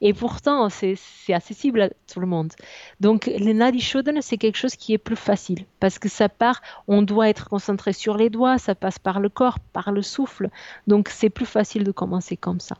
[0.00, 0.96] Et pourtant c'est
[1.28, 2.52] accessible à tout le monde.
[3.00, 6.60] Donc le Nadi Shodhana c'est quelque chose qui est plus facile parce que ça part,
[6.88, 10.50] on doit être concentré sur les doigts, ça passe par le corps, par le souffle.
[10.86, 12.76] Donc c'est plus facile de commencer comme ça.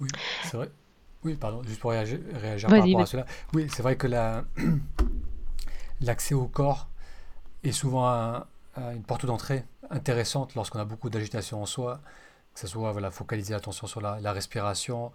[0.00, 0.08] Oui,
[0.44, 0.70] c'est vrai.
[1.24, 2.20] Oui, pardon, juste pour réagir,
[2.68, 3.26] par rapport à cela.
[3.52, 4.06] Oui, c'est vrai que
[6.00, 6.88] l'accès au corps
[7.64, 8.44] est souvent
[8.76, 12.00] une porte d'entrée intéressante lorsqu'on a beaucoup d'agitation en soi,
[12.54, 15.12] que ce soit voilà, focaliser l'attention sur la, respiration,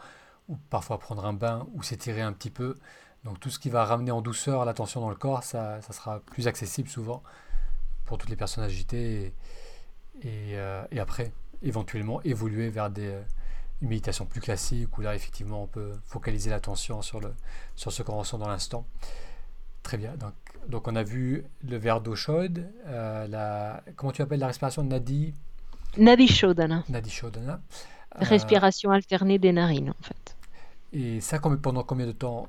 [0.49, 2.75] ou parfois prendre un bain, ou s'étirer un petit peu.
[3.23, 6.19] Donc tout ce qui va ramener en douceur l'attention dans le corps, ça, ça, sera
[6.19, 7.23] plus accessible souvent
[8.03, 9.33] pour toutes les personnes agitées,
[10.21, 13.17] et, euh, et après, éventuellement, évoluer vers des
[13.83, 17.33] une méditation plus classique où là effectivement on peut focaliser l'attention sur, le,
[17.75, 18.85] sur ce qu'on ressent dans l'instant.
[19.83, 20.15] Très bien.
[20.15, 20.33] Donc,
[20.69, 24.83] donc on a vu le verre d'eau chaude, euh, la, comment tu appelles la respiration?
[24.83, 25.33] Nadi?
[25.97, 26.83] Nadi Shodhana.
[26.87, 27.59] Nadi Shodhana.
[28.15, 30.37] Euh, respiration alternée des narines en fait.
[30.93, 32.47] Et ça pendant combien de temps?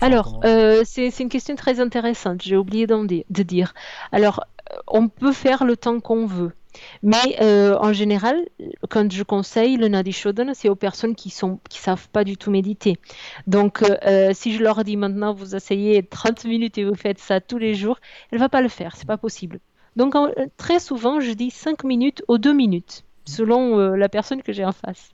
[0.00, 3.74] Alors, euh, c'est une question très intéressante, j'ai oublié de dire.
[4.10, 4.44] Alors,
[4.86, 6.52] on peut faire le temps qu'on veut.
[7.02, 8.46] Mais euh, en général,
[8.88, 12.50] quand je conseille le Nadi Shodhana, c'est aux personnes qui ne savent pas du tout
[12.50, 12.98] méditer.
[13.46, 17.40] Donc, euh, si je leur dis maintenant, vous asseyez 30 minutes et vous faites ça
[17.40, 17.98] tous les jours,
[18.30, 19.60] elle ne va pas le faire, c'est pas possible.
[19.96, 20.14] Donc,
[20.56, 24.64] très souvent, je dis 5 minutes ou 2 minutes, selon euh, la personne que j'ai
[24.64, 25.10] en face.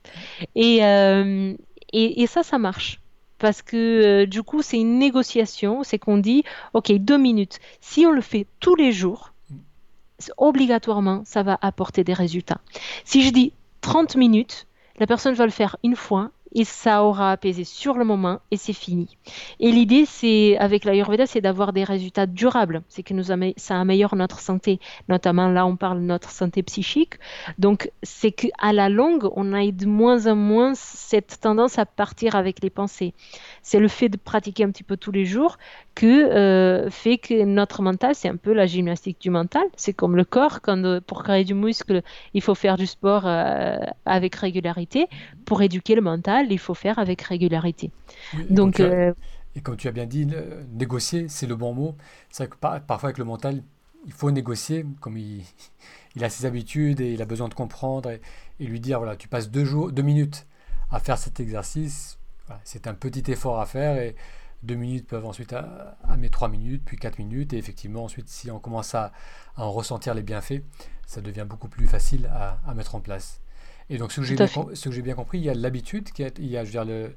[0.55, 0.79] Et,
[2.27, 3.01] ça, ça marche.
[3.39, 6.43] Parce que du coup, c'est une négociation, c'est qu'on dit,
[6.73, 7.59] OK, 2 minutes.
[7.81, 9.31] Si on le fait tous les jours,
[10.37, 12.59] obligatoirement, ça va apporter des résultats.
[13.03, 14.67] Si je dis 30 minutes,
[14.99, 18.57] la personne va le faire une fois et ça aura apaisé sur le moment et
[18.57, 19.17] c'est fini.
[19.59, 22.81] Et l'idée, c'est avec l'Ayurveda, c'est d'avoir des résultats durables.
[22.87, 23.25] C'est que nous
[23.57, 27.15] ça améliore notre santé, notamment là, on parle de notre santé psychique.
[27.59, 32.35] Donc, c'est qu'à la longue, on a de moins en moins cette tendance à partir
[32.35, 33.13] avec les pensées.
[33.61, 35.57] C'est le fait de pratiquer un petit peu tous les jours
[35.97, 39.63] que euh, fait que notre mental, c'est un peu la gymnastique du mental.
[39.75, 42.03] C'est comme le corps, quand euh, pour créer du muscle,
[42.35, 45.07] il faut faire du sport euh, avec régularité.
[45.43, 47.89] Pour éduquer le mental, il faut faire avec régularité.
[48.51, 50.27] Donc, Et comme tu as bien dit,
[50.71, 51.95] négocier, c'est le bon mot.
[52.29, 53.63] C'est vrai que parfois avec le mental,
[54.05, 55.41] il faut négocier, comme il,
[56.15, 58.21] il, a ses habitudes et il a besoin de comprendre et,
[58.63, 60.45] lui dire, voilà, tu passes deux, jours, deux minutes
[60.91, 62.19] à faire cet exercice,
[62.63, 64.15] c'est un petit effort à faire et
[64.67, 65.55] deux minutes peuvent ensuite
[66.07, 69.11] amener trois minutes, puis quatre minutes, et effectivement ensuite si on commence à,
[69.55, 70.61] en ressentir les bienfaits,
[71.07, 73.41] ça devient beaucoup plus facile à, à mettre en place.
[73.89, 76.77] Et donc ce que j'ai bien, compris, il y a l'habitude, il y a je
[76.77, 77.15] veux dire, le,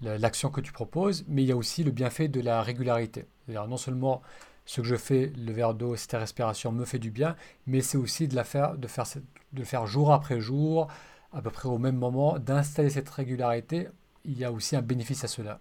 [0.00, 3.26] l'action que tu proposes, mais il y a aussi le bienfait de la régularité.
[3.44, 4.22] C'est-à-dire non seulement
[4.64, 7.36] ce que je fais, le verre d'eau, cette respiration me fait du bien,
[7.66, 9.06] mais c'est aussi de, la faire, de, faire,
[9.52, 10.88] de faire jour après jour,
[11.32, 13.88] à peu près au même moment, d'installer cette régularité.
[14.24, 15.60] Il y a aussi un bénéfice à cela.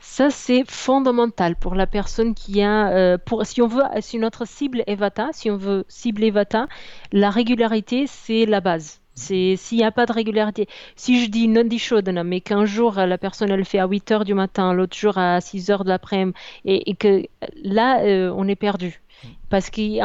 [0.00, 4.46] Ça, c'est fondamental pour la personne qui a, euh, pour, si on veut, si notre
[4.46, 6.68] cible est Vata, si on veut cibler Vata,
[7.12, 9.00] la régularité, c'est la base.
[9.14, 10.66] C'est s'il n'y a pas de régularité.
[10.96, 14.24] Si je dis non shodana, mais qu'un jour la personne elle fait à 8 heures
[14.24, 17.22] du matin, l'autre jour à 6 heures de l'après-midi, et, que
[17.62, 19.00] là euh, on est perdu.
[19.48, 20.00] Parce qu'il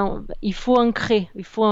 [0.54, 1.66] faut ancrer, il faut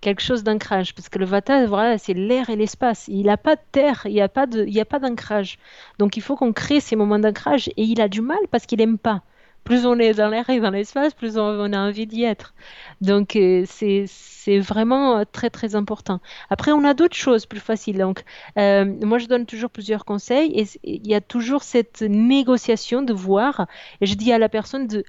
[0.00, 0.94] quelque chose d'ancrage.
[0.94, 3.08] Parce que le vata, voilà, c'est l'air et l'espace.
[3.08, 5.58] Il n'a pas de terre, il n'y a pas d'ancrage.
[5.98, 7.68] Donc il faut qu'on crée ces moments d'ancrage.
[7.76, 9.22] Et il a du mal parce qu'il n'aime pas.
[9.64, 12.52] Plus on est dans l'air et dans l'espace, plus on, a envie d'y être.
[13.00, 16.20] Donc euh, c'est vraiment très très important.
[16.50, 17.98] Après, on a d'autres choses plus faciles.
[17.98, 18.24] Donc,
[18.58, 23.12] euh, moi, je donne toujours plusieurs conseils et il y a toujours cette négociation de
[23.12, 23.66] voir.
[24.00, 25.04] Et je dis à la personne de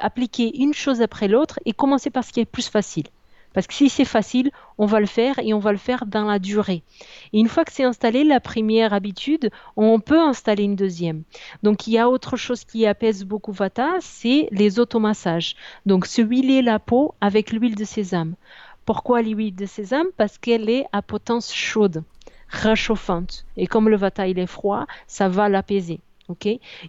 [0.00, 3.06] appliquer une chose après l'autre et commencer par ce qui est plus facile.
[3.54, 6.26] Parce que si c'est facile, on va le faire et on va le faire dans
[6.26, 6.82] la durée.
[7.32, 11.22] Et une fois que c'est installé, la première habitude, on peut installer une deuxième.
[11.62, 15.56] Donc il y a autre chose qui apaise beaucoup Vata, c'est les automassages.
[15.86, 18.34] Donc se huiler la peau avec l'huile de sésame.
[18.84, 20.08] Pourquoi l'huile de sésame?
[20.16, 22.04] Parce qu'elle est à potence chaude,
[22.48, 23.44] réchauffante.
[23.56, 26.00] Et comme le Vata il est froid, ça va l'apaiser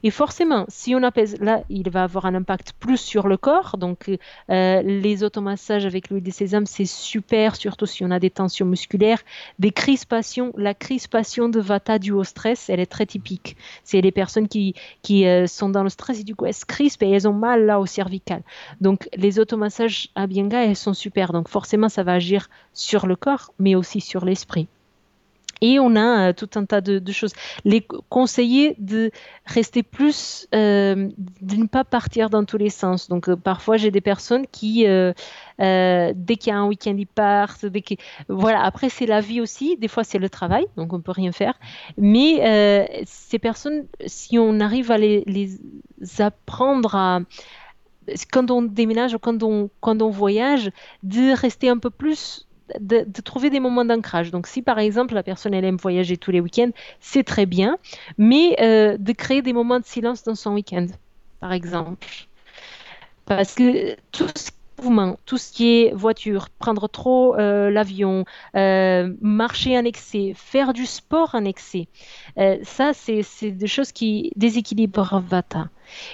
[0.04, 3.78] Et forcément, si on apaise, là, il va avoir un impact plus sur le corps.
[3.78, 4.10] Donc,
[4.50, 8.66] euh, les automassages avec l'huile de sésame, c'est super, surtout si on a des tensions
[8.66, 9.22] musculaires,
[9.58, 10.52] des crispations.
[10.58, 13.56] La crispation de Vata due au stress, elle est très typique.
[13.84, 16.66] C'est les personnes qui, qui euh, sont dans le stress et du coup, elles se
[16.66, 18.42] crispent et elles ont mal là au cervical.
[18.82, 21.32] Donc, les automassages à Bienga, elles sont super.
[21.32, 24.68] Donc, forcément, ça va agir sur le corps, mais aussi sur l'esprit.
[25.62, 27.34] Et on a euh, tout un tas de, choses.
[27.66, 29.12] Les conseiller de
[29.45, 31.10] rester plus, euh,
[31.41, 33.10] de ne pas partir dans tous les sens.
[33.10, 35.16] Donc euh, parfois j'ai des personnes qui, dès
[35.57, 37.66] qu'il y a un week-end, ils partent.
[37.66, 37.84] Dès
[38.28, 38.64] voilà.
[38.64, 39.78] Après c'est la vie aussi.
[39.78, 41.60] Des fois c'est le travail, donc on peut rien faire.
[41.97, 45.60] Mais ces personnes, si on arrive à les, les
[46.22, 47.20] apprendre à
[48.32, 50.72] quand on déménage ou quand on, quand on voyage,
[51.03, 52.47] de rester un peu plus
[52.80, 54.32] de, trouver des moments d'ancrage.
[54.32, 57.78] Donc, si par exemple la personne elle aime voyager tous les week-ends, c'est très bien,
[58.17, 60.88] mais euh, de créer des moments de silence dans son week-end,
[61.39, 62.07] par exemple.
[63.26, 64.51] Parce que tout ce
[64.82, 70.74] mouvement, tout ce qui est voiture, prendre trop euh, l'avion, euh, marcher en excès, faire
[70.74, 71.88] du sport en excès,
[72.63, 75.70] ça, c'est des choses qui déséquilibrent Vata.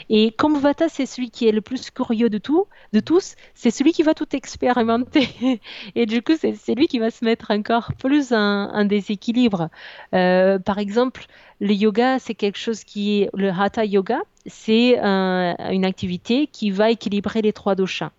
[0.10, 3.72] Et comme Vata, c'est celui qui est le plus curieux de, tout, de tous, c'est
[3.72, 5.60] celui qui va tout expérimenter.
[5.96, 9.70] Et du coup, c'est lui qui va se mettre encore plus en, déséquilibre.
[10.14, 11.26] Euh, par exemple,
[11.60, 17.42] le yoga, c'est quelque chose qui le Hatha Yoga, c'est une activité qui va équilibrer
[17.42, 18.12] les trois doshas.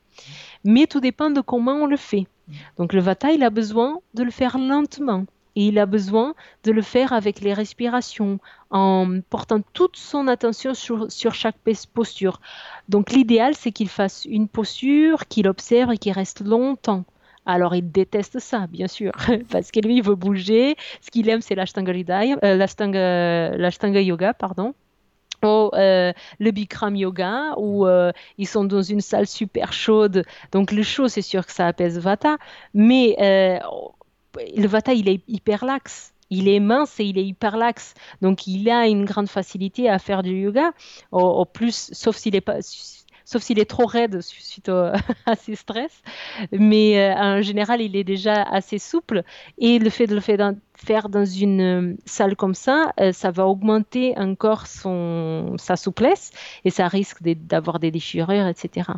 [0.64, 2.26] Mais tout dépend de comment on le fait.
[2.78, 5.26] Donc le Vata, il a besoin de le faire lentement
[5.56, 6.34] et il a besoin
[6.64, 8.38] de le faire avec les respirations,
[8.70, 11.56] en portant toute son attention sur, chaque
[11.92, 12.40] posture.
[12.88, 17.04] Donc l'idéal, c'est qu'il fasse une posture, qu'il observe et qu'il reste longtemps.
[17.46, 19.12] Alors il déteste ça, bien sûr,
[19.50, 20.76] parce que lui, il veut bouger.
[21.00, 21.92] Ce qu'il aime, c'est l'ashtanga,
[22.42, 24.74] euh, yoga, pardon
[25.44, 30.24] ou euh, le Bikram yoga où euh, ils sont dans une salle super chaude.
[30.52, 32.36] Donc le chaud, c'est sûr que ça apaise Vata,
[32.74, 33.16] mais
[34.56, 36.12] le Vata, il est hyper laxe.
[36.28, 37.94] Il est mince et il est hyper laxe.
[38.20, 40.72] Donc, il a une grande facilité à faire du yoga.
[41.52, 42.56] Plus, sauf s'il est pas,
[43.26, 44.70] sauf s'il est trop raide suite
[45.26, 46.02] à ses stress.
[46.52, 49.22] Mais euh, en général, il est déjà assez souple.
[49.58, 53.46] Et le fait de le faire dans, une euh, salle comme ça, euh, ça va
[53.46, 56.30] augmenter encore son, sa souplesse
[56.64, 58.90] et ça risque d'avoir des déchirures, etc.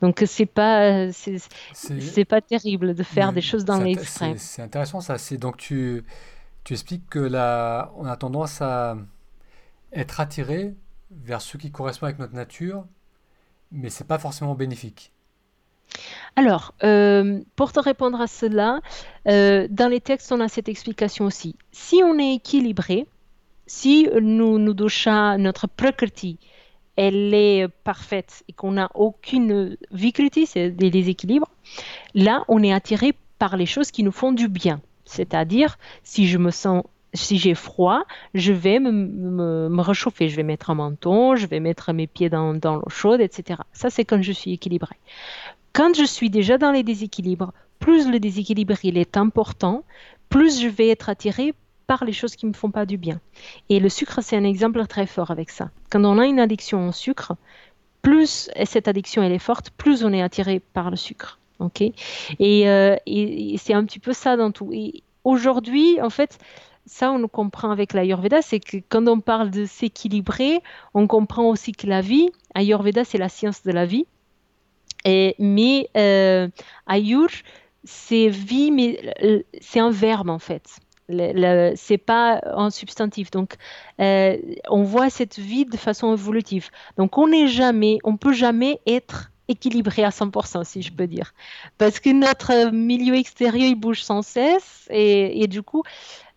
[0.00, 4.38] Donc, c'est pas, c'est pas terrible de faire des choses dans l'extrême.
[4.38, 5.16] C'est intéressant ça.
[5.36, 6.02] Donc, tu,
[6.64, 8.96] tu expliques que là, on a tendance à
[9.92, 10.74] être attiré
[11.10, 12.86] vers ce qui correspond avec notre nature
[13.72, 15.12] mais c'est pas forcément bénéfique.
[16.34, 18.80] Alors, euh, pour te répondre à cela,
[19.28, 21.56] euh, dans les textes, on a cette explication aussi.
[21.72, 23.06] Si on est équilibré,
[23.66, 26.38] si nous, nous notre prakriti,
[26.96, 31.50] elle est parfaite et qu'on n'a aucune vikriti, c'est des déséquilibres,
[32.14, 34.80] là, on est attiré par les choses qui nous font du bien.
[35.04, 36.84] C'est-à-dire, si je me sens
[37.16, 38.04] si j'ai froid,
[38.34, 42.54] je vais me, réchauffer, je vais mettre un menton, je vais mettre mes pieds dans,
[42.54, 43.60] dans l'eau chaude, etc.
[43.72, 44.96] Ça, c'est quand je suis équilibré.
[45.72, 49.84] Quand je suis déjà dans les déséquilibres, plus le déséquilibre il est important,
[50.28, 51.54] plus je vais être attiré
[51.86, 53.20] par les choses qui ne me font pas du bien.
[53.68, 55.70] Et le sucre, c'est un exemple très fort avec ça.
[55.90, 57.36] Quand on a une addiction au sucre,
[58.02, 61.38] plus cette addiction elle est forte, plus on est attiré par le sucre.
[62.38, 64.70] Et, euh, et, c'est un petit peu ça dans tout.
[64.72, 66.38] Et aujourd'hui, en fait,
[66.86, 70.60] ça, on le comprend avec l'Ayurveda, c'est que quand on parle de s'équilibrer,
[70.94, 74.06] on comprend aussi que la vie, Ayurveda, c'est la science de la vie.
[75.04, 76.48] Et, mais euh,
[76.86, 77.28] Ayur,
[77.84, 80.78] c'est vie, mais euh, c'est un verbe en fait.
[81.08, 83.30] C'est pas un substantif.
[83.30, 83.54] Donc,
[84.00, 84.36] euh,
[84.68, 86.70] on voit cette vie de façon évolutive.
[86.98, 91.32] Donc, on n'est jamais, on peut jamais être équilibré à 100%, si je peux dire.
[91.78, 95.84] Parce que notre milieu extérieur, il bouge sans cesse et, et du coup,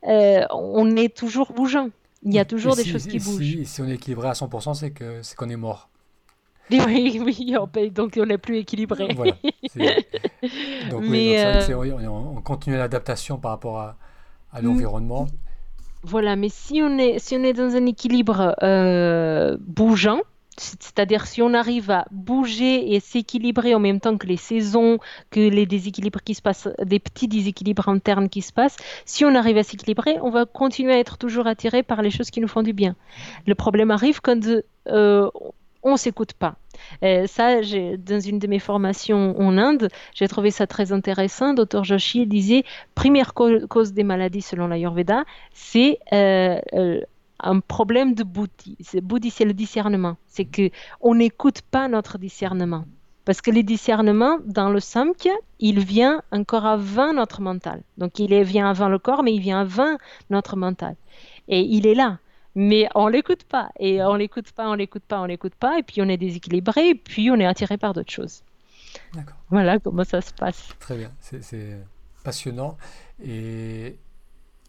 [0.07, 1.89] euh, on est toujours bougeant.
[2.23, 3.63] Il y a toujours des choses qui bougent.
[3.63, 5.89] Si, on est équilibré à 100%, c'est que c'est qu'on est mort.
[6.71, 7.55] Oui, oui,
[7.89, 9.07] donc on n'est plus équilibré.
[9.15, 9.33] Voilà.
[10.91, 11.43] Donc, Mais
[12.05, 13.97] on, continue l'adaptation par rapport à,
[14.53, 15.27] à l'environnement.
[16.03, 20.21] Voilà, mais si on est, si on est dans un équilibre euh, bougeant,
[20.59, 24.99] c'est-à-dire si on arrive à bouger et s'équilibrer en même temps que les saisons,
[25.31, 29.35] que les déséquilibres qui se passent, des petits déséquilibres internes qui se passent, si on
[29.35, 32.47] arrive à s'équilibrer, on va continuer à être toujours attiré par les choses qui nous
[32.47, 32.95] font du bien.
[33.47, 34.39] Le problème arrive quand
[34.87, 35.29] euh,
[35.83, 36.55] on s'écoute pas.
[37.03, 41.53] Euh, ça, dans une de mes formations en Inde, j'ai trouvé ça très intéressant.
[41.53, 42.63] Dr Joshi disait
[42.95, 47.01] première cause des maladies selon l'Ayurveda, c'est euh, euh
[47.39, 48.77] un problème de bouddhi.
[49.01, 50.17] Bouddhi, c'est le discernement.
[50.27, 50.69] C'est que
[51.01, 52.85] on n'écoute pas notre discernement.
[53.25, 57.83] Parce que le discernement, dans le samkhya, il vient encore avant notre mental.
[57.97, 59.97] Donc il vient avant le corps, mais il vient avant
[60.29, 60.95] notre mental.
[61.47, 62.19] Et il est là.
[62.55, 63.69] Mais on l'écoute pas.
[63.79, 65.77] Et on l'écoute pas, on l'écoute pas, on l'écoute pas.
[65.77, 68.43] Et puis on est déséquilibré, et puis on est attiré par d'autres choses.
[69.49, 70.69] Voilà comment ça se passe.
[70.79, 71.11] Très bien.
[71.19, 71.77] C'est
[72.23, 72.77] passionnant.
[73.23, 73.97] Et,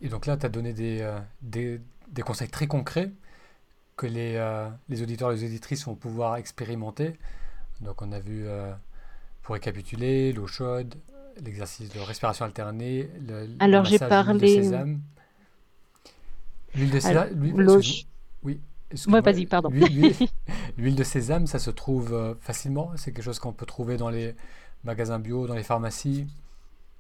[0.03, 1.81] donc là, tu as donné des, euh, des
[2.11, 3.13] des conseils très concrets
[3.97, 7.19] que les, euh, les auditeurs et les auditrices vont pouvoir expérimenter.
[7.81, 8.73] Donc on a vu, euh,
[9.43, 10.95] pour récapituler, l'eau chaude,
[11.45, 14.39] l'exercice de respiration alternée, le, Alors j'ai parlé...
[14.39, 15.01] L'huile de sésame.
[16.75, 17.29] L'huile de sésame...
[18.43, 18.61] Oui.
[19.07, 19.71] Moi, vas-y, pardon.
[20.77, 22.91] L'huile de sésame, ça se trouve euh, facilement.
[22.97, 24.35] C'est quelque chose qu'on peut trouver dans les
[24.83, 26.27] magasins bio, dans les pharmacies.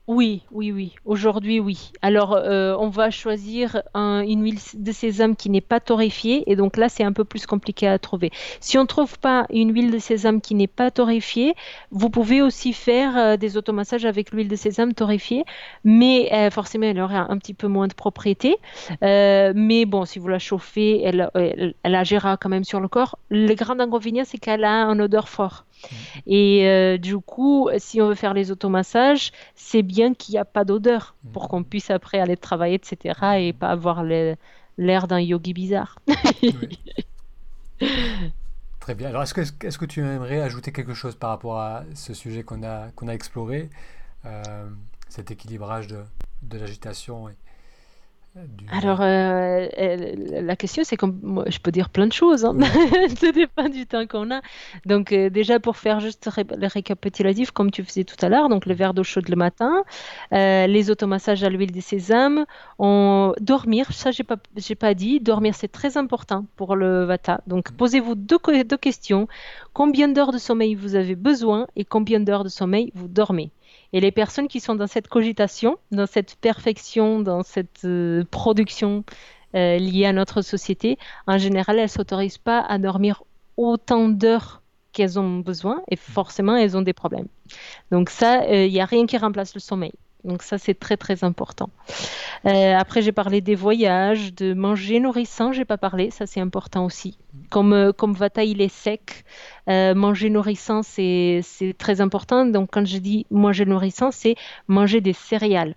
[0.06, 0.94] Oui, oui, oui.
[1.04, 1.92] Aujourd'hui, oui.
[2.02, 6.76] Alors, euh, on va choisir une huile de sésame qui n'est pas torréfiée, et donc
[6.76, 8.32] là, c'est un peu plus compliqué à trouver.
[8.58, 11.54] Si on ne trouve pas une huile de sésame qui n'est pas torréfiée,
[11.92, 15.44] vous pouvez aussi faire euh, des automassages avec l'huile de sésame torréfiée,
[15.84, 18.56] mais euh, forcément, elle aura un petit peu moins de propriété.
[19.00, 23.16] mais bon, si vous la chauffez, elle, elle, agira quand même sur le corps.
[23.28, 25.66] Le grand inconvénient, c'est qu'elle a un odeur fort.
[26.26, 30.44] Et euh, du coup, si on veut faire les automassages, c'est bien qu'il n'y a
[30.44, 33.38] pas d'odeur pour qu'on puisse après aller travailler, etc.
[33.38, 35.98] et pas avoir l'air d'un yogi bizarre.
[38.80, 39.08] Très bien.
[39.08, 42.42] Alors, est-ce que, est que tu aimerais ajouter quelque chose par rapport à ce sujet
[42.42, 43.68] qu'on a, qu'on a exploré,
[44.24, 44.68] euh,
[45.08, 46.02] cet équilibrage de,
[46.42, 47.34] de l'agitation et,
[48.70, 49.66] alors, euh,
[50.40, 51.06] la question, c'est que
[51.48, 52.44] je peux dire plein de choses.
[52.44, 52.56] Hein.
[53.16, 54.40] Ça dépend du temps qu'on a.
[54.86, 58.66] Donc, euh, déjà, pour faire juste le récapitulatif, comme tu faisais tout à l'heure, donc
[58.66, 59.82] le verre d'eau chaude le matin,
[60.32, 62.46] euh, les automassages à l'huile de sésame,
[62.78, 63.34] on...
[63.40, 64.36] dormir, ça, j'ai pas,
[64.78, 65.18] pas dit.
[65.18, 67.40] Dormir, c'est très important pour le vata.
[67.48, 67.76] Donc, mm.
[67.76, 69.26] posez-vous deux, deux questions.
[69.72, 73.50] Combien d'heures de sommeil vous avez besoin et combien d'heures de sommeil vous dormez?
[73.92, 79.04] Et les personnes qui sont dans cette cogitation, dans cette perfection, dans cette euh, production
[79.54, 83.24] euh, liée à notre société, en général, elles s'autorisent pas à dormir
[83.56, 84.62] autant d'heures
[84.92, 87.28] qu'elles ont besoin et forcément, elles ont des problèmes.
[87.90, 89.92] Donc ça, il euh, n'y a rien qui remplace le sommeil.
[90.24, 91.70] Donc ça, c'est très très important.
[92.46, 96.84] Euh, après, j'ai parlé des voyages, de manger nourrissant, j'ai pas parlé, ça c'est important
[96.84, 97.18] aussi.
[97.48, 99.24] Comme, euh, comme Vata, il est sec,
[99.68, 101.42] euh, manger nourrissant, c'est
[101.78, 102.46] très important.
[102.46, 104.36] Donc quand je dis manger nourrissant, c'est
[104.68, 105.74] manger des céréales.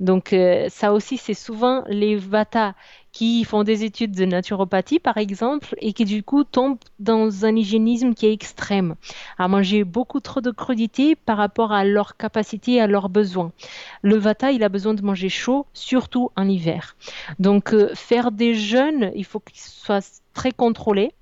[0.00, 0.34] Donc
[0.68, 2.74] ça aussi, c'est souvent les Vata
[3.12, 7.54] qui font des études de naturopathie, par exemple, et qui du coup tombent dans un
[7.54, 8.94] hygiénisme qui est extrême,
[9.38, 13.52] à manger beaucoup trop de crudités par rapport à leur capacité, à leurs besoins.
[14.00, 16.96] Le vata, il a besoin de manger chaud, surtout en hiver.
[17.38, 21.12] Donc, euh, faire des jeûnes, il faut qu'il soit très contrôlé.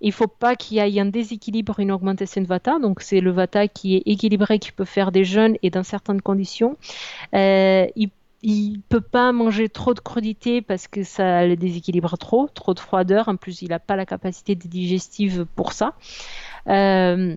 [0.00, 2.78] Il ne faut pas qu'il y ait un déséquilibre, une augmentation de vata.
[2.78, 6.20] Donc, c'est le vata qui est équilibré, qui peut faire des jeûnes et dans certaines
[6.20, 6.76] conditions.
[7.34, 7.86] Euh,
[8.42, 12.78] il peut pas manger trop de crudités parce que ça le déséquilibre trop, trop de
[12.80, 13.28] froideur.
[13.28, 15.94] En plus, il n'a pas la capacité digestive pour ça.
[16.68, 17.36] Euh,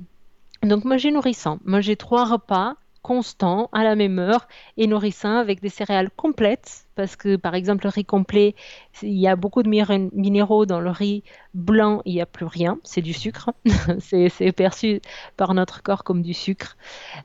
[0.64, 4.48] donc manger nourrissant, manger trois repas constant, à la même heure
[4.78, 8.54] et nourrissant avec des céréales complètes parce que par exemple le riz complet,
[9.02, 11.24] il y a beaucoup de minéraux dans le riz
[11.54, 13.50] blanc, il n'y a plus rien, c'est du sucre,
[14.00, 15.02] c'est perçu
[15.38, 16.78] par notre corps comme du sucre.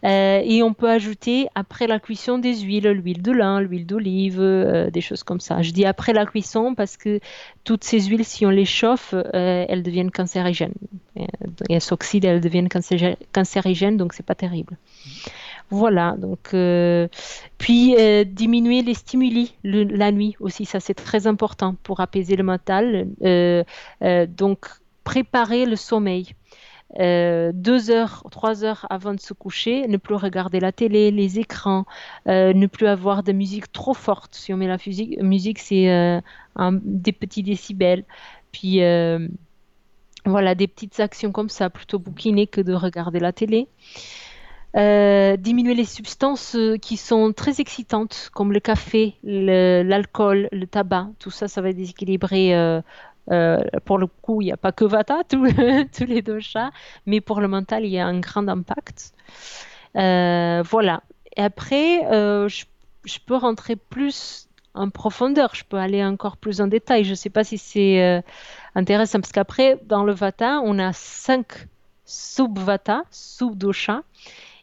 [0.05, 4.41] Euh, et on peut ajouter après la cuisson des huiles, l'huile de lin, l'huile d'olive,
[4.41, 5.63] euh, des choses comme ça.
[5.63, 7.21] Je dis après la cuisson parce que
[7.65, 10.75] toutes ces huiles, si on les chauffe, euh, elles deviennent cancérigènes.
[11.69, 14.79] elles s'oxydent, elles deviennent cancérigènes, donc c'est pas terrible.
[15.71, 17.09] Voilà, donc euh,
[17.59, 22.45] puis euh, diminuer les stimuli la nuit aussi, ça c'est très important pour apaiser le
[22.45, 23.09] mental.
[23.23, 23.65] Euh,
[24.29, 24.67] donc
[25.03, 26.35] préparer le sommeil.
[26.99, 31.85] deux heures, trois heures avant de se coucher, ne plus regarder la télé, les écrans,
[32.27, 34.37] ne plus avoir de musique trop forte.
[34.37, 36.23] Si on met la musique, musique c'est
[36.59, 38.05] des petits décibels.
[38.53, 38.81] Puis
[40.25, 43.69] voilà, des petites actions comme ça, plutôt bouquiner que de regarder la télé.
[44.77, 51.09] Euh, diminuer les substances euh, qui sont très excitantes, comme le café, l'alcool, le, tabac.
[51.19, 52.55] Tout ça, ça va déséquilibrer.
[52.55, 52.83] Euh,
[53.87, 55.45] pour le coup, il n'y a pas que Vata, tous,
[56.07, 56.71] les deux chats,
[57.07, 59.13] mais pour le mental, il y a un grand impact.
[59.95, 61.03] voilà.
[61.37, 62.03] Et après,
[62.49, 67.05] je, peux rentrer plus en profondeur, je peux aller encore plus en détail.
[67.05, 68.23] Je ne sais pas si c'est
[68.75, 71.67] intéressant, parce qu'après, dans le Vata, on a cinq
[72.05, 74.03] sub-Vata, sub-dosha,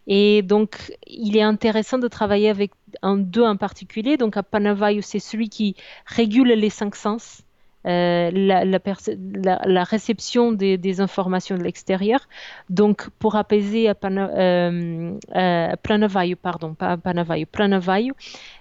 [0.08, 4.18] et donc, il est intéressant de travailler avec un deux en particulier.
[4.18, 5.76] Donc, à Panavayu, c'est celui qui
[6.06, 7.43] régule les cinq sens.
[7.86, 12.22] Euh, la, réception des, informations de l'extérieur.
[12.70, 18.14] Donc, pour apaiser à Pana, euh, euh pardon, pas Panavayu,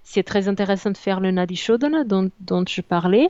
[0.03, 3.29] c'est très intéressant de faire le Nadi Shodhana dont, je parlais.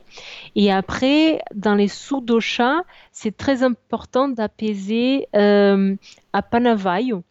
[0.55, 7.21] Et après, dans les sous-doshas, c'est très important d'apaiser à Panavayu.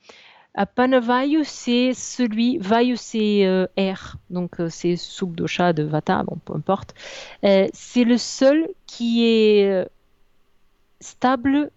[0.74, 6.36] Panavayu, c'est celui, Vayu, c'est euh, air, donc euh, c'est soupe dosha de Vata, bon,
[6.44, 6.94] peu importe.
[7.44, 9.86] Euh, c'est le seul qui est
[11.00, 11.70] stable,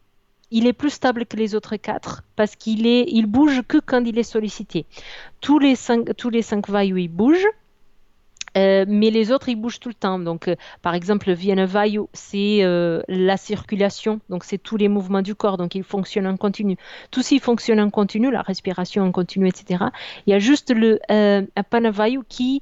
[0.52, 4.04] il est plus stable que les autres quatre parce qu'il est, il bouge que quand
[4.04, 4.86] il est sollicité.
[5.40, 7.48] Tous les cinq, tous les cinq Vayu, ils bougent,
[8.58, 10.20] euh, mais les autres, ils bougent tout le temps.
[10.20, 11.66] Donc, euh, par exemple, le Vienna
[12.14, 16.38] c'est euh, la circulation, donc c'est tous les mouvements du corps, donc il fonctionne en
[16.38, 16.78] continu.
[17.12, 19.86] Tout s'il fonctionne en continu, la respiration en continu, etc.
[20.26, 21.00] Il y a juste le
[21.92, 22.62] Vayu qui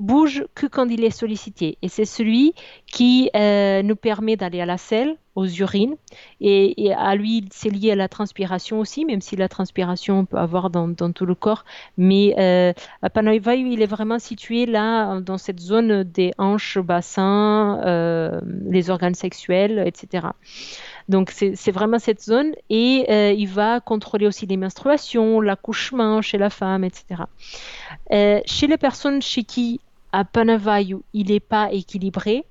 [0.00, 1.78] bouge que quand il est sollicité.
[1.82, 2.54] Et c'est celui
[2.86, 5.96] qui nous permet d'aller à la selle, aux urines.
[6.40, 10.36] Et, à lui, c'est lié à la transpiration aussi, même si la transpiration on peut
[10.36, 11.64] avoir dans, tout le corps.
[11.96, 12.72] Mais euh,
[13.12, 19.14] Panovayu, il est vraiment situé là, dans cette zone des hanches, bassins, euh, les organes
[19.14, 20.28] sexuels, etc.
[21.08, 26.38] Donc c'est vraiment cette zone et euh, il va contrôler aussi les menstruations, l'accouchement chez
[26.38, 27.22] la femme, etc.
[28.46, 29.80] chez les personnes chez qui
[30.12, 32.44] à Panavayu, il n'est pas équilibré,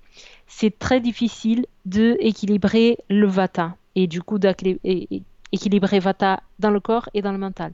[0.48, 7.10] c'est très difficile de équilibrer le vata et du coup d'équilibrer vata dans le corps
[7.14, 7.74] et dans le mental.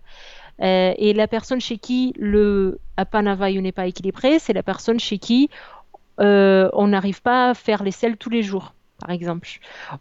[0.61, 5.17] Euh, et la personne chez qui le Apanavayu n'est pas équilibré, c'est la personne chez
[5.17, 5.49] qui
[6.19, 9.47] euh, on n'arrive pas à faire les selles tous les jours par exemple.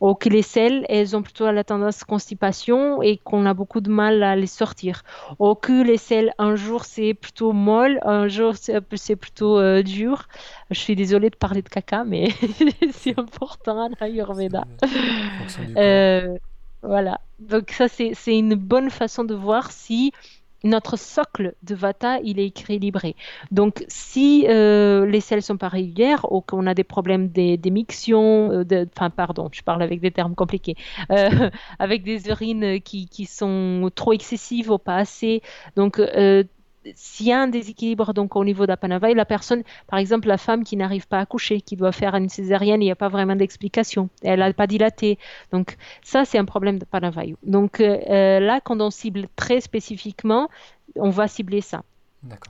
[0.00, 3.90] Ou que les selles, elles ont plutôt la tendance constipation et qu'on a beaucoup de
[3.90, 5.02] mal à les sortir.
[5.38, 10.28] Ou que les selles, un jour, c'est plutôt molle, un jour, c'est plutôt euh, dur.
[10.70, 12.28] Je suis désolée de parler de caca, mais
[12.92, 14.64] c'est important à l'Ayurveda.
[15.76, 16.36] Euh,
[16.82, 17.20] voilà.
[17.38, 20.12] Donc ça, c'est une bonne façon de voir si
[20.64, 23.14] notre socle de Vata, il est équilibré.
[23.50, 28.86] Donc, si euh, les selles sont pas régulières ou qu'on a des problèmes d'émission, euh,
[28.96, 30.76] enfin, pardon, je parle avec des termes compliqués,
[31.10, 35.42] euh, avec des urines qui, qui, sont trop excessives ou pas assez,
[35.76, 36.00] donc
[36.94, 40.64] s'il y a un déséquilibre donc au niveau d'Apanavaï, la personne, par exemple la femme
[40.64, 43.36] qui n'arrive pas à coucher, qui doit faire une césarienne, il n'y a pas vraiment
[43.36, 44.08] d'explication.
[44.22, 45.18] Elle n'a pas dilaté.
[45.52, 47.36] Donc ça, c'est un problème d'Apanavaï.
[47.42, 50.48] Donc euh, euh, là, quand on cible très spécifiquement,
[50.96, 51.82] on va cibler ça.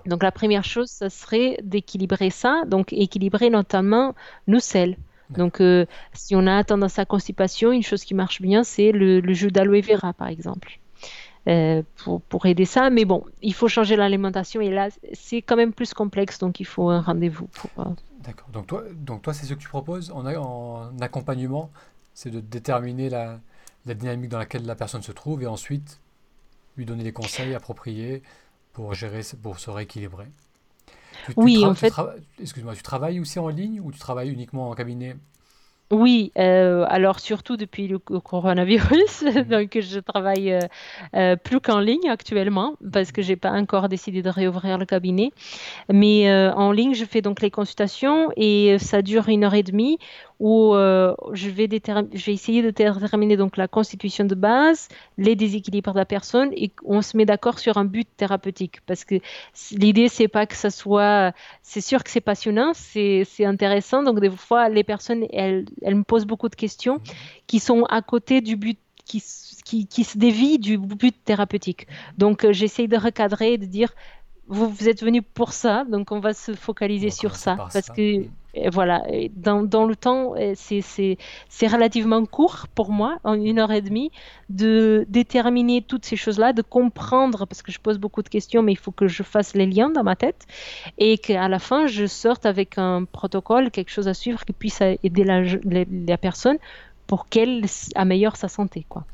[0.06, 4.14] Donc la première chose, ça serait d'équilibrer ça, donc équilibrer notamment
[4.46, 4.96] nos selles.
[5.30, 5.84] Donc euh,
[6.14, 9.82] si on a tendance à constipation, une chose qui marche bien, c'est le, jus d'aloe
[9.82, 10.78] vera par exemple.
[11.48, 12.90] Euh, pour, pour, aider ça.
[12.90, 16.66] Mais bon, il faut changer l'alimentation et là, c'est quand même plus complexe, donc il
[16.66, 17.46] faut un rendez-vous.
[17.46, 17.90] Pour, euh,
[18.20, 18.48] D'accord.
[18.50, 21.70] Donc toi, donc toi c'est ce que tu proposes en, en accompagnement,
[22.12, 23.40] c'est de déterminer la,
[23.86, 26.00] la, dynamique dans laquelle la personne se trouve et ensuite
[26.76, 28.22] lui donner des conseils appropriés
[28.74, 30.26] pour gérer, pour se rééquilibrer.
[31.36, 31.94] oui, en fait.
[32.42, 35.16] Excuse-moi, tu travailles aussi en ligne ou tu travailles uniquement en cabinet?
[35.90, 39.42] Oui, euh, alors surtout depuis le coronavirus, mmh.
[39.48, 40.60] donc je travaille euh,
[41.16, 45.32] euh, plus qu'en ligne actuellement parce que j'ai pas encore décidé de réouvrir le cabinet.
[45.90, 49.98] Mais en ligne, je fais donc les consultations et ça dure une heure et demie
[50.40, 51.68] où euh, je, vais
[52.26, 57.02] essayer de déterminer donc la constitution de base, les déséquilibres de la personne et on
[57.02, 58.80] se met d'accord sur un but thérapeutique.
[58.86, 59.16] Parce que
[59.72, 61.32] l'idée, c'est pas que ça soit.
[61.62, 64.02] C'est sûr que c'est passionnant, c'est intéressant.
[64.02, 67.00] Donc, des fois, les personnes, elles, elles me posent beaucoup de questions
[67.46, 68.78] qui sont à côté du but
[69.08, 71.86] qui, qui, se dévie du but thérapeutique.
[72.18, 73.94] Donc, euh, j'essaye de recadrer, de dire
[74.48, 77.56] vous, vous êtes venu pour ça, donc on va se focaliser sur ça.
[77.56, 78.24] Parce que,
[78.72, 79.02] voilà,
[79.36, 84.10] dans, dans, le temps, c'est relativement court pour moi, en une heure et demie,
[84.48, 88.72] de déterminer toutes ces choses-là, de comprendre, parce que je pose beaucoup de questions, mais
[88.72, 90.46] il faut que je fasse les liens dans ma tête,
[90.96, 94.80] et qu'à la fin, je sorte avec un protocole, quelque chose à suivre qui puisse
[94.80, 96.56] aider la, la, personne
[97.06, 98.86] pour qu'elle améliore sa santé.
[98.88, 99.04] Quoi.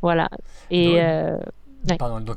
[0.00, 0.28] Voilà.
[0.70, 0.94] Et.
[0.94, 1.40] Donc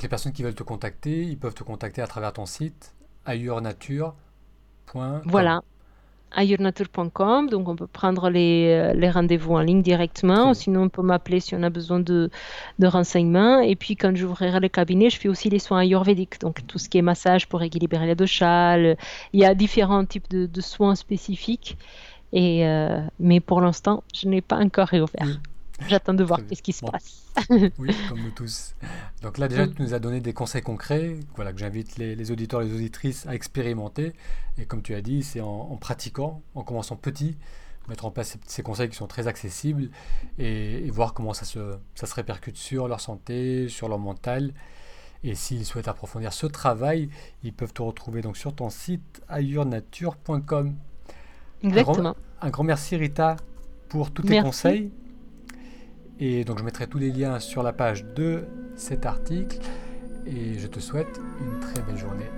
[0.02, 2.94] les personnes qui veulent te contacter, ils peuvent te contacter à travers ton site
[3.26, 5.22] ailleurnature.com.
[5.24, 5.60] Voilà,
[6.36, 7.48] ailleurnature.com.
[7.48, 11.02] Donc on peut prendre les, euh, les rendez-vous en ligne directement, ou sinon on peut
[11.02, 12.30] m'appeler si on a besoin de,
[12.78, 13.60] de renseignements.
[13.60, 16.88] Et puis quand j'ouvrirai le cabinet, je fais aussi les soins ayurvédiques, donc tout ce
[16.88, 18.78] qui est massage pour équilibrer les doshas.
[18.78, 18.96] Il
[19.40, 21.76] y a différents types de, de soins spécifiques.
[22.32, 25.40] Et, euh, mais pour l'instant, je n'ai pas encore réouvert.
[25.88, 27.26] J'attends de voir qu'est-ce qui se passe.
[27.78, 28.74] oui, comme nous tous.
[29.22, 32.62] Donc là, déjà, tu nous as donné des conseils concrets voilà, que j'invite les, auditeurs
[32.62, 34.12] et les auditrices à expérimenter.
[34.58, 37.36] Et comme tu as dit, c'est en, pratiquant, en commençant petit,
[37.88, 39.90] mettre en place ces, conseils qui sont très accessibles
[40.38, 44.52] et, voir comment ça se, ça se répercute sur leur santé, sur leur mental.
[45.22, 47.10] Et s'ils souhaitent approfondir ce travail,
[47.42, 50.74] ils peuvent te retrouver donc sur ton site ailleurnature.com.
[51.62, 52.16] Exactement.
[52.40, 53.36] Un grand, merci Rita
[53.90, 54.90] pour tous tes conseils.
[56.20, 58.44] Et donc je mettrai tous les liens sur la page de
[58.76, 59.58] cet article.
[60.26, 62.28] Et je te souhaite une très belle journée.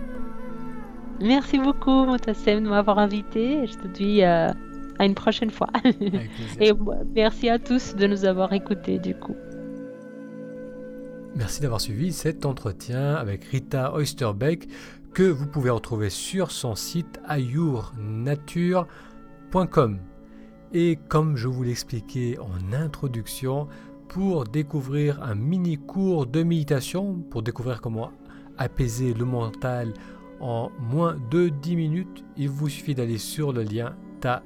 [1.21, 3.67] Merci beaucoup, Motassem, de m'avoir invité.
[3.67, 4.49] Je te dis euh,
[4.99, 5.69] à une prochaine fois.
[6.61, 6.73] et
[7.15, 9.35] merci à tous de nous avoir écoutés du coup.
[11.35, 14.69] Merci d'avoir suivi cet entretien avec Rita Oysterbeck
[15.15, 20.12] que vous pouvez retrouver sur son site ayournature.com.
[20.73, 23.69] Et comme je vous l'expliquais en introduction,
[24.09, 28.11] pour découvrir un mini cours de méditation, pour découvrir comment
[28.59, 29.93] apaiser le mental
[30.41, 34.43] en moins de 10 minutes, il vous suffit d'aller sur le lien ta.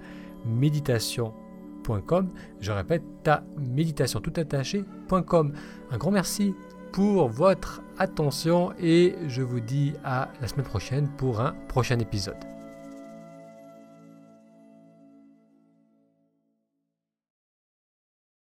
[2.61, 5.53] Je répète, ta méditation tout attaché.com.
[5.91, 6.55] Un grand merci
[6.93, 12.56] pour votre attention et je vous dis à la semaine prochaine pour un prochain épisode.